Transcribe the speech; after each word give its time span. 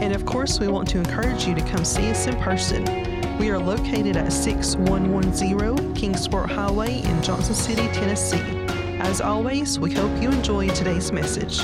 And 0.00 0.14
of 0.14 0.24
course, 0.24 0.58
we 0.58 0.66
want 0.66 0.88
to 0.88 0.98
encourage 0.98 1.46
you 1.46 1.54
to 1.54 1.60
come 1.60 1.84
see 1.84 2.10
us 2.10 2.26
in 2.26 2.34
person. 2.36 2.84
We 3.36 3.50
are 3.50 3.58
located 3.58 4.16
at 4.16 4.32
6110 4.32 5.92
Kingsport 5.94 6.50
Highway 6.50 7.02
in 7.02 7.22
Johnson 7.22 7.54
City, 7.54 7.86
Tennessee. 7.92 8.40
As 8.98 9.20
always, 9.20 9.78
we 9.78 9.92
hope 9.92 10.10
you 10.22 10.30
enjoy 10.30 10.68
today's 10.70 11.12
message. 11.12 11.60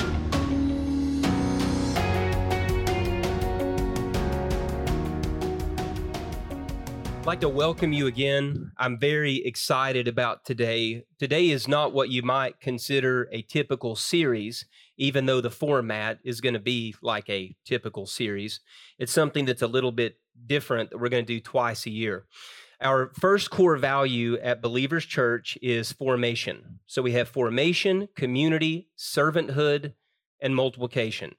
I'd 7.17 7.25
like 7.25 7.41
to 7.41 7.49
welcome 7.49 7.91
you 7.91 8.05
again. 8.05 8.71
I'm 8.77 8.99
very 8.99 9.37
excited 9.37 10.07
about 10.07 10.45
today. 10.45 11.05
Today 11.17 11.49
is 11.49 11.67
not 11.67 11.91
what 11.91 12.09
you 12.09 12.21
might 12.21 12.59
consider 12.59 13.27
a 13.31 13.41
typical 13.41 13.95
series, 13.95 14.65
even 14.97 15.25
though 15.25 15.41
the 15.41 15.51
format 15.51 16.19
is 16.23 16.41
going 16.41 16.53
to 16.53 16.59
be 16.59 16.95
like 17.01 17.29
a 17.29 17.55
typical 17.65 18.05
series. 18.05 18.59
It's 18.99 19.11
something 19.11 19.45
that's 19.45 19.61
a 19.61 19.67
little 19.67 19.91
bit 19.91 20.17
different 20.45 20.89
that 20.89 20.97
we're 20.97 21.09
going 21.09 21.25
to 21.25 21.33
do 21.33 21.39
twice 21.39 21.85
a 21.85 21.91
year. 21.91 22.25
Our 22.79 23.11
first 23.19 23.49
core 23.49 23.77
value 23.77 24.37
at 24.37 24.61
Believers 24.61 25.05
Church 25.05 25.57
is 25.61 25.91
formation. 25.91 26.79
So 26.85 27.01
we 27.01 27.13
have 27.13 27.27
formation, 27.27 28.07
community, 28.15 28.89
servanthood, 28.97 29.93
and 30.39 30.55
multiplication. 30.55 31.33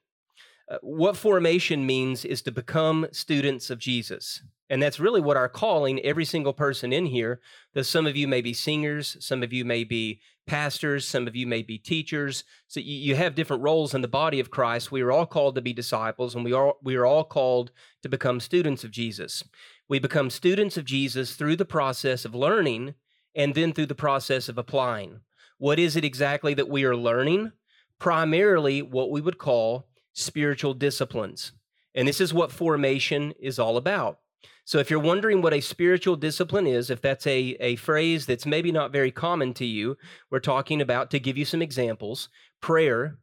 Uh, 0.69 0.77
what 0.81 1.17
formation 1.17 1.85
means 1.85 2.23
is 2.23 2.41
to 2.43 2.51
become 2.51 3.07
students 3.11 3.69
of 3.69 3.79
Jesus. 3.79 4.43
And 4.69 4.83
that's 4.83 4.99
really 4.99 5.19
what 5.19 5.37
our 5.37 5.49
calling, 5.49 5.99
every 6.01 6.25
single 6.25 6.53
person 6.53 6.93
in 6.93 7.07
here, 7.07 7.41
that 7.73 7.85
some 7.85 8.05
of 8.05 8.15
you 8.15 8.27
may 8.27 8.41
be 8.41 8.53
singers, 8.53 9.17
some 9.19 9.41
of 9.41 9.51
you 9.51 9.65
may 9.65 9.83
be 9.83 10.21
pastors, 10.45 11.07
some 11.07 11.27
of 11.27 11.35
you 11.35 11.47
may 11.47 11.63
be 11.63 11.79
teachers. 11.79 12.43
So 12.67 12.79
you, 12.79 12.95
you 12.95 13.15
have 13.15 13.33
different 13.33 13.63
roles 13.63 13.95
in 13.95 14.01
the 14.01 14.07
body 14.07 14.39
of 14.39 14.51
Christ. 14.51 14.91
We 14.91 15.01
are 15.01 15.11
all 15.11 15.25
called 15.25 15.55
to 15.55 15.61
be 15.61 15.73
disciples, 15.73 16.35
and 16.35 16.45
we 16.45 16.53
are 16.53 16.75
we 16.83 16.95
are 16.95 17.05
all 17.05 17.23
called 17.23 17.71
to 18.03 18.09
become 18.09 18.39
students 18.39 18.83
of 18.83 18.91
Jesus. 18.91 19.43
We 19.87 19.97
become 19.97 20.29
students 20.29 20.77
of 20.77 20.85
Jesus 20.85 21.35
through 21.35 21.55
the 21.55 21.65
process 21.65 22.23
of 22.23 22.35
learning 22.35 22.93
and 23.35 23.55
then 23.55 23.73
through 23.73 23.87
the 23.87 23.95
process 23.95 24.49
of 24.49 24.57
applying. 24.59 25.21
What 25.57 25.79
is 25.79 25.95
it 25.95 26.05
exactly 26.05 26.53
that 26.53 26.69
we 26.69 26.83
are 26.83 26.95
learning? 26.95 27.53
Primarily 27.97 28.81
what 28.83 29.11
we 29.11 29.19
would 29.19 29.39
call 29.39 29.88
spiritual 30.19 30.73
disciplines. 30.73 31.53
And 31.95 32.07
this 32.07 32.21
is 32.21 32.33
what 32.33 32.51
formation 32.51 33.33
is 33.39 33.59
all 33.59 33.77
about. 33.77 34.19
So, 34.65 34.77
if 34.77 34.91
you're 34.91 34.99
wondering 34.99 35.41
what 35.41 35.53
a 35.53 35.61
spiritual 35.61 36.15
discipline 36.15 36.67
is, 36.67 36.91
if 36.91 37.01
that's 37.01 37.25
a, 37.25 37.57
a 37.59 37.75
phrase 37.77 38.27
that's 38.27 38.45
maybe 38.45 38.71
not 38.71 38.91
very 38.91 39.09
common 39.11 39.53
to 39.55 39.65
you, 39.65 39.97
we're 40.29 40.39
talking 40.39 40.79
about, 40.79 41.09
to 41.11 41.19
give 41.19 41.37
you 41.37 41.45
some 41.45 41.61
examples, 41.61 42.29
prayer, 42.61 43.17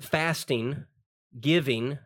fasting, 0.00 0.84
giving, 1.40 1.98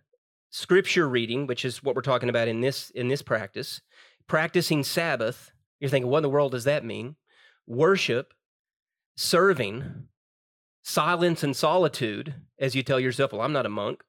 scripture 0.50 1.08
reading, 1.08 1.48
which 1.48 1.64
is 1.64 1.82
what 1.82 1.96
we're 1.96 2.02
talking 2.02 2.28
about 2.28 2.46
in 2.46 2.60
this, 2.60 2.90
in 2.90 3.08
this 3.08 3.22
practice, 3.22 3.80
practicing 4.28 4.84
Sabbath. 4.84 5.50
You're 5.80 5.90
thinking, 5.90 6.10
what 6.10 6.18
in 6.18 6.22
the 6.22 6.30
world 6.30 6.52
does 6.52 6.64
that 6.64 6.84
mean? 6.84 7.16
Worship, 7.66 8.32
serving, 9.16 10.04
silence 10.84 11.42
and 11.42 11.56
solitude, 11.56 12.34
as 12.58 12.76
you 12.76 12.84
tell 12.84 13.00
yourself, 13.00 13.32
well, 13.32 13.42
I'm 13.42 13.52
not 13.52 13.66
a 13.66 13.70
monk 13.70 14.02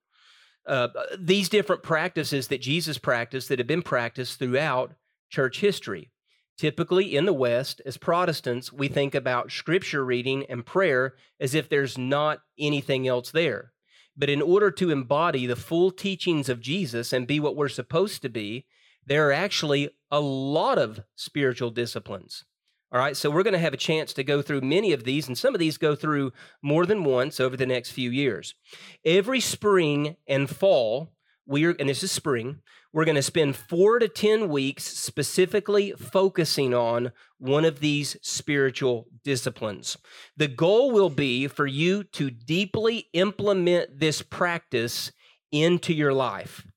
uh, 0.72 0.88
these 1.20 1.50
different 1.50 1.84
practices 1.84 2.48
that 2.48 2.62
Jesus 2.62 2.98
practiced 2.98 3.50
that 3.50 3.60
have 3.60 3.68
been 3.68 3.82
practiced 3.82 4.40
throughout 4.40 4.94
church 5.30 5.60
history. 5.60 6.12
Typically 6.58 7.14
in 7.14 7.26
the 7.26 7.34
West, 7.34 7.82
as 7.86 7.98
Protestants, 7.98 8.72
we 8.72 8.88
think 8.88 9.14
about 9.14 9.52
scripture 9.52 10.06
reading 10.06 10.46
and 10.48 10.66
prayer 10.66 11.16
as 11.42 11.54
if 11.54 11.68
there's 11.68 11.98
not 11.98 12.40
anything 12.58 13.06
else 13.06 13.32
there. 13.32 13.74
But 14.16 14.30
in 14.30 14.42
order 14.42 14.72
to 14.72 14.92
embody 14.92 15.46
the 15.46 15.58
full 15.58 15.92
teachings 15.92 16.48
of 16.48 16.62
Jesus 16.62 17.12
and 17.12 17.28
be 17.28 17.42
what 17.42 17.58
we're 17.58 17.68
supposed 17.68 18.22
to 18.22 18.30
be, 18.30 18.66
there 19.06 19.28
are 19.28 19.34
actually 19.34 19.90
a 20.10 20.22
lot 20.22 20.78
of 20.78 21.02
spiritual 21.16 21.72
disciplines. 21.72 22.46
All 22.94 23.00
right, 23.00 23.16
so 23.16 23.32
we're 23.32 23.44
going 23.44 23.54
to 23.54 23.60
have 23.60 23.74
a 23.74 23.78
chance 23.78 24.12
to 24.14 24.24
go 24.24 24.42
through 24.42 24.60
many 24.60 24.92
of 24.92 25.06
these, 25.06 25.28
and 25.30 25.38
some 25.38 25.56
of 25.56 25.60
these 25.60 25.78
go 25.78 25.96
through 25.96 26.34
more 26.62 26.86
than 26.86 27.06
once 27.06 27.40
over 27.40 27.56
the 27.56 27.66
next 27.66 27.92
few 27.92 28.10
years. 28.10 28.54
Every 29.06 29.40
spring 29.40 30.18
and 30.28 30.50
fall, 30.50 31.14
we're, 31.46 31.74
and 31.80 31.88
this 31.88 32.04
is 32.04 32.12
spring, 32.12 32.60
we're 32.92 33.06
going 33.06 33.16
to 33.16 33.22
spend 33.22 33.56
four 33.56 33.98
to 34.00 34.10
10 34.10 34.50
weeks 34.50 34.84
specifically 34.84 35.94
focusing 35.94 36.74
on 36.74 37.14
one 37.38 37.64
of 37.64 37.80
these 37.80 38.18
spiritual 38.22 39.08
disciplines. 39.24 39.98
The 40.36 40.50
goal 40.50 40.92
will 40.92 41.10
be 41.10 41.48
for 41.48 41.66
you 41.66 42.04
to 42.04 42.30
deeply 42.30 43.08
implement 43.14 44.00
this 44.00 44.22
practice 44.22 45.14
into 45.50 45.94
your 45.94 46.12
life. 46.12 46.68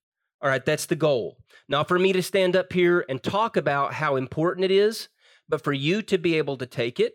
All 0.41 0.49
right, 0.49 0.65
that's 0.65 0.87
the 0.87 0.95
goal. 0.95 1.39
Not 1.69 1.89
for 1.89 1.99
me 1.99 2.13
to 2.13 2.23
stand 2.23 2.55
up 2.55 2.73
here 2.73 3.05
and 3.09 3.21
talk 3.21 3.57
about 3.57 3.95
how 3.95 4.15
important 4.15 4.65
it 4.65 4.71
is 4.71 5.09
but 5.49 5.63
for 5.63 5.73
you 5.73 6.03
to 6.03 6.19
be 6.19 6.37
able 6.37 6.57
to 6.59 6.67
take 6.67 6.99
it, 7.01 7.15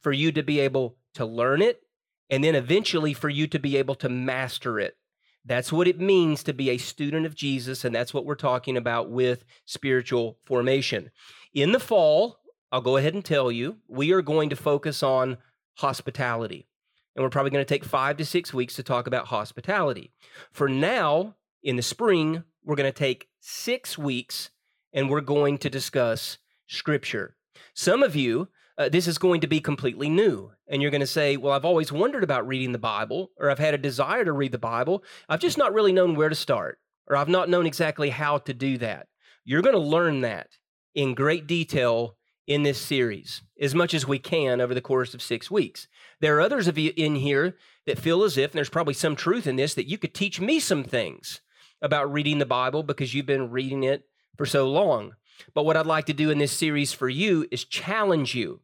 for 0.00 0.12
you 0.12 0.32
to 0.32 0.42
be 0.42 0.60
able 0.60 0.96
to 1.14 1.24
learn 1.24 1.62
it, 1.62 1.82
and 2.30 2.42
then 2.42 2.54
eventually 2.54 3.14
for 3.14 3.28
you 3.28 3.46
to 3.46 3.58
be 3.58 3.76
able 3.76 3.94
to 3.96 4.08
master 4.08 4.78
it. 4.78 4.96
That's 5.44 5.72
what 5.72 5.88
it 5.88 6.00
means 6.00 6.42
to 6.44 6.54
be 6.54 6.70
a 6.70 6.78
student 6.78 7.26
of 7.26 7.34
Jesus, 7.34 7.84
and 7.84 7.94
that's 7.94 8.14
what 8.14 8.24
we're 8.24 8.34
talking 8.34 8.76
about 8.76 9.10
with 9.10 9.44
spiritual 9.66 10.38
formation. 10.44 11.10
In 11.52 11.72
the 11.72 11.80
fall, 11.80 12.38
I'll 12.72 12.80
go 12.80 12.96
ahead 12.96 13.14
and 13.14 13.24
tell 13.24 13.52
you, 13.52 13.76
we 13.86 14.12
are 14.12 14.22
going 14.22 14.50
to 14.50 14.56
focus 14.56 15.02
on 15.02 15.36
hospitality. 15.76 16.66
And 17.14 17.22
we're 17.22 17.30
probably 17.30 17.50
going 17.50 17.64
to 17.64 17.68
take 17.68 17.84
five 17.84 18.16
to 18.16 18.24
six 18.24 18.52
weeks 18.52 18.74
to 18.74 18.82
talk 18.82 19.06
about 19.06 19.26
hospitality. 19.26 20.12
For 20.50 20.68
now, 20.68 21.36
in 21.62 21.76
the 21.76 21.82
spring, 21.82 22.42
we're 22.64 22.74
going 22.74 22.92
to 22.92 22.98
take 22.98 23.28
six 23.40 23.96
weeks 23.96 24.50
and 24.92 25.08
we're 25.08 25.20
going 25.20 25.58
to 25.58 25.70
discuss 25.70 26.38
scripture. 26.66 27.36
Some 27.74 28.02
of 28.02 28.16
you, 28.16 28.48
uh, 28.76 28.88
this 28.88 29.06
is 29.06 29.18
going 29.18 29.40
to 29.40 29.46
be 29.46 29.60
completely 29.60 30.08
new. 30.08 30.52
And 30.68 30.82
you're 30.82 30.90
going 30.90 31.00
to 31.00 31.06
say, 31.06 31.36
Well, 31.36 31.52
I've 31.52 31.64
always 31.64 31.92
wondered 31.92 32.24
about 32.24 32.46
reading 32.46 32.72
the 32.72 32.78
Bible, 32.78 33.30
or 33.38 33.50
I've 33.50 33.58
had 33.58 33.74
a 33.74 33.78
desire 33.78 34.24
to 34.24 34.32
read 34.32 34.52
the 34.52 34.58
Bible. 34.58 35.04
I've 35.28 35.40
just 35.40 35.58
not 35.58 35.74
really 35.74 35.92
known 35.92 36.14
where 36.14 36.28
to 36.28 36.34
start, 36.34 36.78
or 37.06 37.16
I've 37.16 37.28
not 37.28 37.48
known 37.48 37.66
exactly 37.66 38.10
how 38.10 38.38
to 38.38 38.54
do 38.54 38.78
that. 38.78 39.08
You're 39.44 39.62
going 39.62 39.74
to 39.74 39.80
learn 39.80 40.22
that 40.22 40.48
in 40.94 41.14
great 41.14 41.46
detail 41.46 42.16
in 42.46 42.62
this 42.62 42.80
series, 42.80 43.42
as 43.60 43.74
much 43.74 43.94
as 43.94 44.06
we 44.06 44.18
can 44.18 44.60
over 44.60 44.74
the 44.74 44.80
course 44.80 45.14
of 45.14 45.22
six 45.22 45.50
weeks. 45.50 45.86
There 46.20 46.36
are 46.36 46.40
others 46.40 46.68
of 46.68 46.76
you 46.76 46.92
in 46.96 47.16
here 47.16 47.56
that 47.86 47.98
feel 47.98 48.22
as 48.22 48.36
if, 48.36 48.50
and 48.50 48.58
there's 48.58 48.68
probably 48.68 48.94
some 48.94 49.16
truth 49.16 49.46
in 49.46 49.56
this, 49.56 49.74
that 49.74 49.88
you 49.88 49.98
could 49.98 50.14
teach 50.14 50.40
me 50.40 50.60
some 50.60 50.84
things 50.84 51.40
about 51.80 52.12
reading 52.12 52.38
the 52.38 52.46
Bible 52.46 52.82
because 52.82 53.14
you've 53.14 53.26
been 53.26 53.50
reading 53.50 53.82
it 53.82 54.04
for 54.36 54.46
so 54.46 54.68
long. 54.70 55.14
But 55.52 55.64
what 55.64 55.76
I'd 55.76 55.86
like 55.86 56.06
to 56.06 56.12
do 56.12 56.30
in 56.30 56.38
this 56.38 56.52
series 56.52 56.92
for 56.92 57.08
you 57.08 57.46
is 57.50 57.64
challenge 57.64 58.34
you 58.34 58.60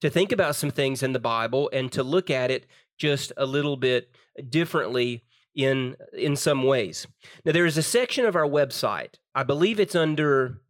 to 0.00 0.10
think 0.10 0.32
about 0.32 0.56
some 0.56 0.70
things 0.70 1.02
in 1.02 1.12
the 1.12 1.18
Bible 1.18 1.70
and 1.72 1.90
to 1.92 2.02
look 2.02 2.30
at 2.30 2.50
it 2.50 2.66
just 2.98 3.32
a 3.36 3.46
little 3.46 3.76
bit 3.76 4.10
differently 4.48 5.24
in 5.54 5.96
in 6.12 6.36
some 6.36 6.62
ways. 6.62 7.06
Now 7.44 7.52
there 7.52 7.66
is 7.66 7.76
a 7.76 7.82
section 7.82 8.24
of 8.24 8.36
our 8.36 8.46
website. 8.46 9.14
I 9.34 9.42
believe 9.42 9.80
it's 9.80 9.94
under 9.94 10.60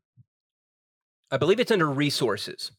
I 1.30 1.36
believe 1.36 1.60
it's 1.60 1.70
under 1.70 1.88
resources. 1.88 2.72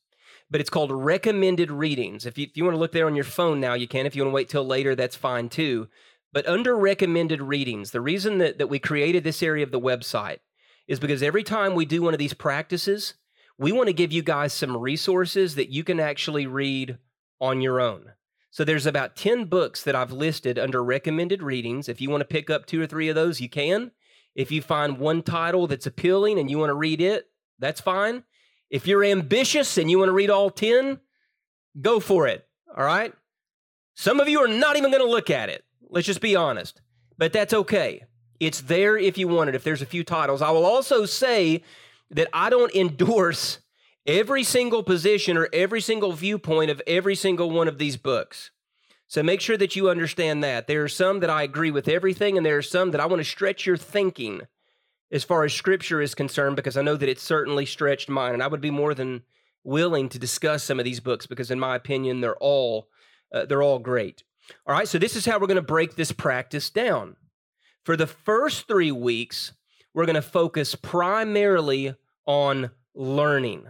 But 0.49 0.59
it's 0.59 0.69
called 0.69 0.91
recommended 0.91 1.71
readings. 1.71 2.25
If 2.25 2.37
you, 2.37 2.45
if 2.45 2.57
you 2.57 2.65
want 2.65 2.75
to 2.75 2.79
look 2.79 2.91
there 2.91 3.05
on 3.05 3.15
your 3.15 3.23
phone 3.23 3.61
now, 3.61 3.73
you 3.73 3.87
can. 3.87 4.05
If 4.05 4.17
you 4.17 4.23
want 4.23 4.33
to 4.33 4.35
wait 4.35 4.49
till 4.49 4.65
later, 4.65 4.95
that's 4.95 5.15
fine 5.15 5.47
too. 5.47 5.87
But 6.33 6.45
under 6.45 6.77
recommended 6.77 7.41
readings, 7.41 7.91
the 7.91 8.01
reason 8.01 8.37
that, 8.39 8.57
that 8.57 8.67
we 8.67 8.77
created 8.77 9.23
this 9.23 9.41
area 9.41 9.63
of 9.63 9.71
the 9.71 9.79
website 9.79 10.39
is 10.91 10.99
because 10.99 11.23
every 11.23 11.41
time 11.41 11.73
we 11.73 11.85
do 11.85 12.01
one 12.01 12.13
of 12.13 12.19
these 12.19 12.33
practices, 12.33 13.13
we 13.57 13.71
want 13.71 13.87
to 13.87 13.93
give 13.93 14.11
you 14.11 14.21
guys 14.21 14.51
some 14.51 14.75
resources 14.75 15.55
that 15.55 15.69
you 15.69 15.85
can 15.85 16.01
actually 16.01 16.45
read 16.45 16.97
on 17.39 17.61
your 17.61 17.79
own. 17.79 18.11
So 18.49 18.65
there's 18.65 18.85
about 18.85 19.15
10 19.15 19.45
books 19.45 19.83
that 19.83 19.95
I've 19.95 20.11
listed 20.11 20.59
under 20.59 20.83
recommended 20.83 21.41
readings. 21.41 21.87
If 21.87 22.01
you 22.01 22.09
want 22.09 22.19
to 22.19 22.25
pick 22.25 22.49
up 22.49 22.65
two 22.65 22.81
or 22.81 22.87
three 22.87 23.07
of 23.07 23.15
those, 23.15 23.39
you 23.39 23.47
can. 23.47 23.91
If 24.35 24.51
you 24.51 24.61
find 24.61 24.97
one 24.97 25.23
title 25.23 25.65
that's 25.65 25.87
appealing 25.87 26.37
and 26.37 26.51
you 26.51 26.57
want 26.57 26.71
to 26.71 26.75
read 26.75 26.99
it, 26.99 27.23
that's 27.57 27.79
fine. 27.79 28.25
If 28.69 28.85
you're 28.85 29.05
ambitious 29.05 29.77
and 29.77 29.89
you 29.89 29.97
want 29.97 30.09
to 30.09 30.13
read 30.13 30.29
all 30.29 30.49
10, 30.49 30.99
go 31.79 32.01
for 32.01 32.27
it. 32.27 32.45
All 32.75 32.83
right? 32.83 33.13
Some 33.95 34.19
of 34.19 34.27
you 34.27 34.41
are 34.41 34.49
not 34.49 34.75
even 34.75 34.91
going 34.91 35.05
to 35.05 35.09
look 35.09 35.29
at 35.29 35.47
it. 35.47 35.63
Let's 35.89 36.07
just 36.07 36.19
be 36.19 36.35
honest. 36.35 36.81
But 37.17 37.31
that's 37.31 37.53
okay. 37.53 38.03
It's 38.41 38.61
there 38.61 38.97
if 38.97 39.19
you 39.19 39.27
want 39.27 39.49
it, 39.49 39.55
if 39.55 39.63
there's 39.63 39.83
a 39.83 39.85
few 39.85 40.03
titles. 40.03 40.41
I 40.41 40.49
will 40.49 40.65
also 40.65 41.05
say 41.05 41.63
that 42.09 42.27
I 42.33 42.49
don't 42.49 42.73
endorse 42.75 43.59
every 44.07 44.43
single 44.43 44.81
position 44.81 45.37
or 45.37 45.47
every 45.53 45.79
single 45.79 46.11
viewpoint 46.11 46.71
of 46.71 46.81
every 46.87 47.13
single 47.13 47.51
one 47.51 47.67
of 47.67 47.77
these 47.77 47.97
books. 47.97 48.49
So 49.07 49.21
make 49.21 49.41
sure 49.41 49.57
that 49.57 49.75
you 49.75 49.91
understand 49.91 50.43
that. 50.43 50.65
There 50.65 50.83
are 50.83 50.89
some 50.89 51.19
that 51.19 51.29
I 51.29 51.43
agree 51.43 51.69
with 51.69 51.87
everything, 51.87 52.35
and 52.35 52.43
there 52.45 52.57
are 52.57 52.63
some 52.63 52.91
that 52.91 52.99
I 52.99 53.05
want 53.05 53.19
to 53.19 53.29
stretch 53.29 53.67
your 53.67 53.77
thinking 53.77 54.41
as 55.11 55.23
far 55.23 55.43
as 55.43 55.53
scripture 55.53 56.01
is 56.01 56.15
concerned, 56.15 56.55
because 56.55 56.77
I 56.77 56.81
know 56.81 56.95
that 56.95 57.09
it's 57.09 57.21
certainly 57.21 57.67
stretched 57.67 58.09
mine. 58.09 58.33
And 58.33 58.41
I 58.41 58.47
would 58.47 58.61
be 58.61 58.71
more 58.71 58.95
than 58.95 59.21
willing 59.63 60.09
to 60.09 60.17
discuss 60.17 60.63
some 60.63 60.79
of 60.79 60.85
these 60.85 60.99
books 60.99 61.27
because, 61.27 61.51
in 61.51 61.59
my 61.59 61.75
opinion, 61.75 62.21
they're 62.21 62.37
all 62.37 62.87
uh, 63.31 63.45
they're 63.45 63.61
all 63.61 63.79
great. 63.79 64.23
All 64.65 64.73
right, 64.73 64.87
so 64.87 64.97
this 64.97 65.15
is 65.15 65.25
how 65.25 65.37
we're 65.37 65.47
going 65.47 65.55
to 65.57 65.61
break 65.61 65.95
this 65.95 66.11
practice 66.11 66.69
down. 66.69 67.17
For 67.83 67.97
the 67.97 68.07
first 68.07 68.67
three 68.67 68.91
weeks, 68.91 69.53
we're 69.93 70.05
going 70.05 70.15
to 70.15 70.21
focus 70.21 70.75
primarily 70.75 71.95
on 72.25 72.71
learning. 72.93 73.65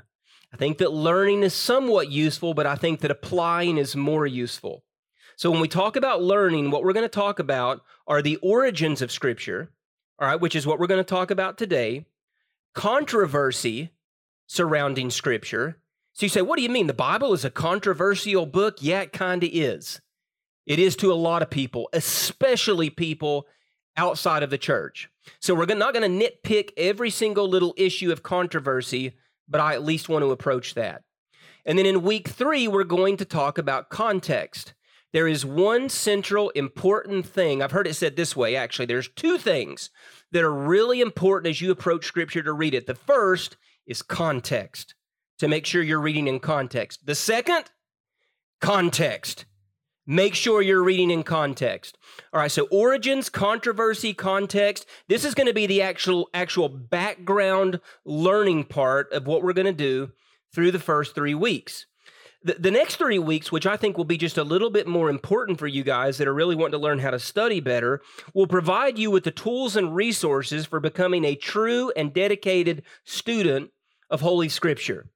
I 0.53 0.57
think 0.57 0.79
that 0.79 0.91
learning 0.91 1.43
is 1.43 1.53
somewhat 1.53 2.11
useful, 2.11 2.53
but 2.53 2.65
I 2.65 2.75
think 2.75 2.99
that 2.99 3.11
applying 3.11 3.77
is 3.77 3.95
more 3.95 4.27
useful. 4.27 4.83
So 5.37 5.49
when 5.49 5.61
we 5.61 5.69
talk 5.69 5.95
about 5.95 6.21
learning, 6.21 6.71
what 6.71 6.83
we're 6.83 6.93
going 6.93 7.05
to 7.05 7.09
talk 7.09 7.39
about 7.39 7.81
are 8.05 8.21
the 8.21 8.35
origins 8.37 9.01
of 9.01 9.11
Scripture, 9.11 9.71
all 10.19 10.27
right, 10.27 10.39
which 10.39 10.55
is 10.55 10.67
what 10.67 10.77
we're 10.77 10.87
going 10.87 10.99
to 10.99 11.03
talk 11.03 11.31
about 11.31 11.57
today, 11.57 12.05
controversy 12.75 13.91
surrounding 14.45 15.09
Scripture. 15.09 15.77
So 16.11 16.25
you 16.25 16.29
say, 16.29 16.41
what 16.41 16.57
do 16.57 16.63
you 16.63 16.69
mean? 16.69 16.87
The 16.87 16.93
Bible 16.93 17.31
is 17.33 17.45
a 17.45 17.49
controversial 17.49 18.45
book? 18.45 18.79
Yeah, 18.81 19.01
it 19.01 19.13
kind 19.13 19.41
of 19.43 19.49
is. 19.53 20.01
It 20.65 20.77
is 20.77 20.97
to 20.97 21.11
a 21.11 21.15
lot 21.15 21.41
of 21.41 21.49
people, 21.49 21.89
especially 21.93 22.89
people 22.89 23.47
outside 23.97 24.43
of 24.43 24.49
the 24.49 24.57
church. 24.57 25.09
So 25.39 25.53
we're 25.53 25.65
not 25.65 25.93
going 25.93 26.19
to 26.19 26.29
nitpick 26.29 26.71
every 26.77 27.09
single 27.09 27.47
little 27.47 27.73
issue 27.77 28.11
of 28.11 28.23
controversy, 28.23 29.13
but 29.47 29.61
I 29.61 29.73
at 29.73 29.83
least 29.83 30.09
want 30.09 30.23
to 30.23 30.31
approach 30.31 30.73
that. 30.75 31.03
And 31.65 31.77
then 31.77 31.85
in 31.85 32.01
week 32.01 32.29
three, 32.29 32.67
we're 32.67 32.83
going 32.83 33.17
to 33.17 33.25
talk 33.25 33.57
about 33.57 33.89
context. 33.89 34.73
There 35.13 35.27
is 35.27 35.45
one 35.45 35.89
central 35.89 36.49
important 36.51 37.25
thing. 37.25 37.61
I've 37.61 37.71
heard 37.71 37.87
it 37.87 37.95
said 37.95 38.15
this 38.15 38.35
way, 38.35 38.55
actually. 38.55 38.85
There's 38.85 39.09
two 39.09 39.37
things 39.37 39.89
that 40.31 40.43
are 40.43 40.53
really 40.53 41.01
important 41.01 41.49
as 41.49 41.61
you 41.61 41.69
approach 41.69 42.05
scripture 42.05 42.41
to 42.41 42.53
read 42.53 42.73
it. 42.73 42.87
The 42.87 42.95
first 42.95 43.57
is 43.85 44.01
context, 44.01 44.95
to 45.39 45.47
make 45.47 45.65
sure 45.65 45.83
you're 45.83 45.99
reading 45.99 46.27
in 46.27 46.39
context. 46.39 47.05
The 47.05 47.15
second, 47.15 47.65
context. 48.61 49.45
Make 50.11 50.35
sure 50.35 50.61
you're 50.61 50.83
reading 50.83 51.09
in 51.09 51.23
context. 51.23 51.97
All 52.33 52.41
right, 52.41 52.51
so 52.51 52.67
origins, 52.69 53.29
controversy, 53.29 54.13
context. 54.13 54.85
This 55.07 55.23
is 55.23 55.33
going 55.33 55.47
to 55.47 55.53
be 55.53 55.67
the 55.67 55.81
actual 55.81 56.29
actual 56.33 56.67
background 56.67 57.79
learning 58.03 58.65
part 58.65 59.09
of 59.13 59.25
what 59.25 59.41
we're 59.41 59.53
going 59.53 59.67
to 59.67 59.71
do 59.71 60.11
through 60.53 60.71
the 60.71 60.79
first 60.79 61.15
3 61.15 61.33
weeks. 61.35 61.85
The, 62.43 62.55
the 62.55 62.71
next 62.71 62.97
3 62.97 63.19
weeks, 63.19 63.53
which 63.53 63.65
I 63.65 63.77
think 63.77 63.97
will 63.97 64.03
be 64.03 64.17
just 64.17 64.37
a 64.37 64.43
little 64.43 64.69
bit 64.69 64.85
more 64.85 65.09
important 65.09 65.57
for 65.57 65.67
you 65.67 65.81
guys 65.81 66.17
that 66.17 66.27
are 66.27 66.33
really 66.33 66.57
wanting 66.57 66.73
to 66.73 66.77
learn 66.77 66.99
how 66.99 67.11
to 67.11 67.17
study 67.17 67.61
better, 67.61 68.01
will 68.33 68.47
provide 68.47 68.99
you 68.99 69.11
with 69.11 69.23
the 69.23 69.31
tools 69.31 69.77
and 69.77 69.95
resources 69.95 70.65
for 70.65 70.81
becoming 70.81 71.23
a 71.23 71.35
true 71.35 71.89
and 71.95 72.13
dedicated 72.13 72.83
student 73.05 73.71
of 74.09 74.19
Holy 74.19 74.49
Scripture. 74.49 75.07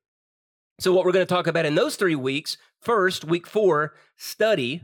So, 0.79 0.93
what 0.93 1.05
we're 1.05 1.13
going 1.13 1.25
to 1.25 1.33
talk 1.33 1.47
about 1.47 1.65
in 1.65 1.75
those 1.75 1.95
three 1.95 2.15
weeks 2.15 2.57
First, 2.85 3.25
week 3.25 3.47
four, 3.47 3.95
study. 4.15 4.83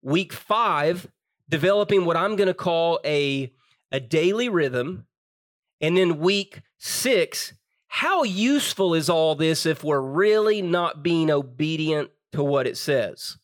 Week 0.00 0.32
five, 0.32 1.08
developing 1.46 2.06
what 2.06 2.16
I'm 2.16 2.36
going 2.36 2.46
to 2.46 2.54
call 2.54 3.00
a, 3.04 3.52
a 3.92 4.00
daily 4.00 4.48
rhythm. 4.48 5.06
And 5.80 5.98
then 5.98 6.20
week 6.20 6.62
six, 6.78 7.52
how 7.88 8.22
useful 8.22 8.94
is 8.94 9.10
all 9.10 9.34
this 9.34 9.66
if 9.66 9.84
we're 9.84 10.00
really 10.00 10.62
not 10.62 11.02
being 11.02 11.30
obedient 11.30 12.10
to 12.32 12.42
what 12.42 12.66
it 12.66 12.78
says? 12.78 13.36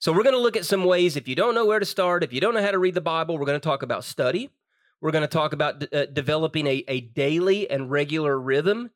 So, 0.00 0.12
we're 0.12 0.24
going 0.24 0.34
to 0.34 0.40
look 0.40 0.56
at 0.56 0.66
some 0.66 0.84
ways. 0.84 1.16
If 1.16 1.28
you 1.28 1.36
don't 1.36 1.54
know 1.54 1.66
where 1.66 1.78
to 1.78 1.86
start, 1.86 2.24
if 2.24 2.32
you 2.32 2.40
don't 2.40 2.54
know 2.54 2.62
how 2.62 2.72
to 2.72 2.78
read 2.80 2.94
the 2.94 3.00
Bible, 3.00 3.38
we're 3.38 3.46
going 3.46 3.60
to 3.60 3.64
talk 3.68 3.84
about 3.84 4.02
study. 4.02 4.50
We're 5.00 5.12
going 5.12 5.22
to 5.22 5.28
talk 5.28 5.52
about 5.52 5.84
uh, 5.94 6.06
developing 6.06 6.66
a, 6.66 6.84
a 6.88 7.00
daily 7.00 7.70
and 7.70 7.92
regular 7.92 8.40
rhythm. 8.40 8.90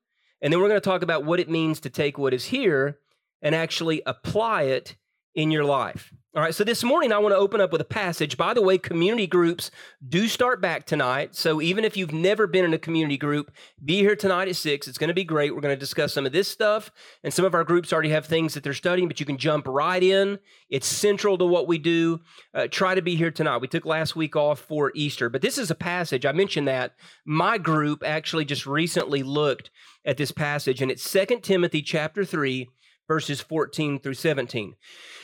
And 0.45 0.53
then 0.53 0.61
we're 0.61 0.69
going 0.69 0.79
to 0.79 0.85
talk 0.85 1.01
about 1.01 1.25
what 1.25 1.41
it 1.41 1.49
means 1.49 1.81
to 1.81 1.91
take 1.91 2.19
what 2.19 2.35
is 2.35 2.45
here 2.45 2.99
and 3.41 3.55
actually 3.55 4.03
apply 4.05 4.65
it 4.65 4.95
in 5.35 5.51
your 5.51 5.65
life. 5.65 6.13
All 6.37 6.43
right, 6.43 6.55
so 6.55 6.65
this 6.65 6.85
morning 6.85 7.13
I 7.13 7.19
want 7.19 7.33
to 7.33 7.39
open 7.39 7.61
up 7.61 7.73
with 7.73 7.81
a 7.81 7.85
passage. 7.87 8.37
By 8.37 8.53
the 8.53 8.61
way, 8.61 8.77
community 8.77 9.27
groups 9.27 9.71
do 10.07 10.29
start 10.29 10.61
back 10.61 10.85
tonight. 10.85 11.35
So 11.35 11.63
even 11.63 11.85
if 11.85 11.97
you've 11.97 12.13
never 12.13 12.47
been 12.47 12.65
in 12.65 12.75
a 12.75 12.79
community 12.79 13.17
group, 13.17 13.53
be 13.83 14.01
here 14.01 14.17
tonight 14.17 14.49
at 14.49 14.57
six. 14.57 14.87
It's 14.87 14.99
going 14.99 15.09
to 15.09 15.15
be 15.15 15.25
great. 15.25 15.55
We're 15.55 15.63
going 15.63 15.77
to 15.77 15.81
discuss 15.81 16.13
some 16.13 16.27
of 16.27 16.33
this 16.33 16.49
stuff. 16.49 16.91
And 17.23 17.33
some 17.33 17.45
of 17.47 17.55
our 17.55 17.65
groups 17.65 17.93
already 17.93 18.11
have 18.11 18.27
things 18.27 18.53
that 18.53 18.65
they're 18.65 18.75
studying, 18.75 19.09
but 19.09 19.21
you 19.21 19.27
can 19.27 19.39
jump 19.39 19.67
right 19.67 20.03
in. 20.03 20.41
It's 20.69 20.89
central 20.89 21.39
to 21.39 21.47
what 21.47 21.69
we 21.69 21.79
do. 21.79 22.21
Uh, 22.53 22.67
try 22.69 22.95
to 22.95 23.03
be 23.03 23.15
here 23.15 23.31
tonight. 23.31 23.59
We 23.59 23.69
took 23.69 23.87
last 23.87 24.15
week 24.15 24.37
off 24.37 24.59
for 24.59 24.93
Easter, 24.95 25.31
but 25.31 25.41
this 25.41 25.57
is 25.57 25.71
a 25.71 25.75
passage. 25.77 26.27
I 26.27 26.33
mentioned 26.33 26.69
that. 26.69 26.97
My 27.25 27.57
group 27.57 28.03
actually 28.05 28.45
just 28.45 28.67
recently 28.67 29.23
looked 29.23 29.71
at 30.05 30.17
this 30.17 30.33
passage, 30.33 30.83
and 30.83 30.91
it's 30.91 31.03
Second 31.03 31.43
Timothy 31.43 31.83
chapter 31.83 32.25
3 32.25 32.69
verses 33.07 33.41
14 33.41 33.99
through 33.99 34.15
17. 34.15 34.75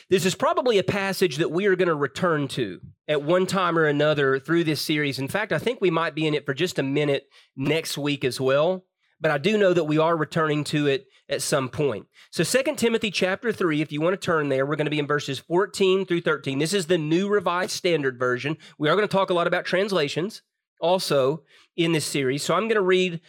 This 0.09 0.25
is 0.25 0.35
probably 0.35 0.77
a 0.77 0.83
passage 0.83 1.37
that 1.37 1.51
we 1.51 1.65
are 1.65 1.75
going 1.75 1.87
to 1.87 1.95
return 1.95 2.47
to 2.49 2.79
at 3.07 3.23
one 3.23 3.47
time 3.47 3.77
or 3.77 3.85
another 3.85 4.39
through 4.39 4.65
this 4.65 4.81
series. 4.81 5.19
In 5.19 5.27
fact, 5.27 5.51
I 5.51 5.57
think 5.57 5.81
we 5.81 5.89
might 5.89 6.15
be 6.15 6.27
in 6.27 6.33
it 6.33 6.45
for 6.45 6.53
just 6.53 6.79
a 6.79 6.83
minute 6.83 7.27
next 7.55 7.97
week 7.97 8.23
as 8.23 8.39
well, 8.39 8.85
but 9.19 9.31
I 9.31 9.37
do 9.37 9.57
know 9.57 9.73
that 9.73 9.85
we 9.85 9.97
are 9.97 10.15
returning 10.15 10.63
to 10.65 10.87
it 10.87 11.07
at 11.29 11.41
some 11.41 11.69
point. 11.69 12.07
So 12.29 12.43
2 12.43 12.75
Timothy 12.75 13.09
chapter 13.09 13.51
3, 13.51 13.81
if 13.81 13.91
you 13.91 14.01
want 14.01 14.13
to 14.13 14.25
turn 14.25 14.49
there, 14.49 14.65
we're 14.65 14.75
going 14.75 14.85
to 14.85 14.91
be 14.91 14.99
in 14.99 15.07
verses 15.07 15.39
14 15.39 16.05
through 16.05 16.21
13. 16.21 16.59
This 16.59 16.73
is 16.73 16.87
the 16.87 16.97
New 16.97 17.29
Revised 17.29 17.71
Standard 17.71 18.19
Version. 18.19 18.57
We 18.77 18.89
are 18.89 18.95
going 18.95 19.07
to 19.07 19.11
talk 19.11 19.29
a 19.29 19.33
lot 19.33 19.47
about 19.47 19.65
translations 19.65 20.41
also 20.81 21.43
in 21.77 21.93
this 21.93 22.05
series. 22.05 22.43
So 22.43 22.53
I'm 22.53 22.63
going 22.63 22.75
to 22.75 22.81
read 22.81 23.21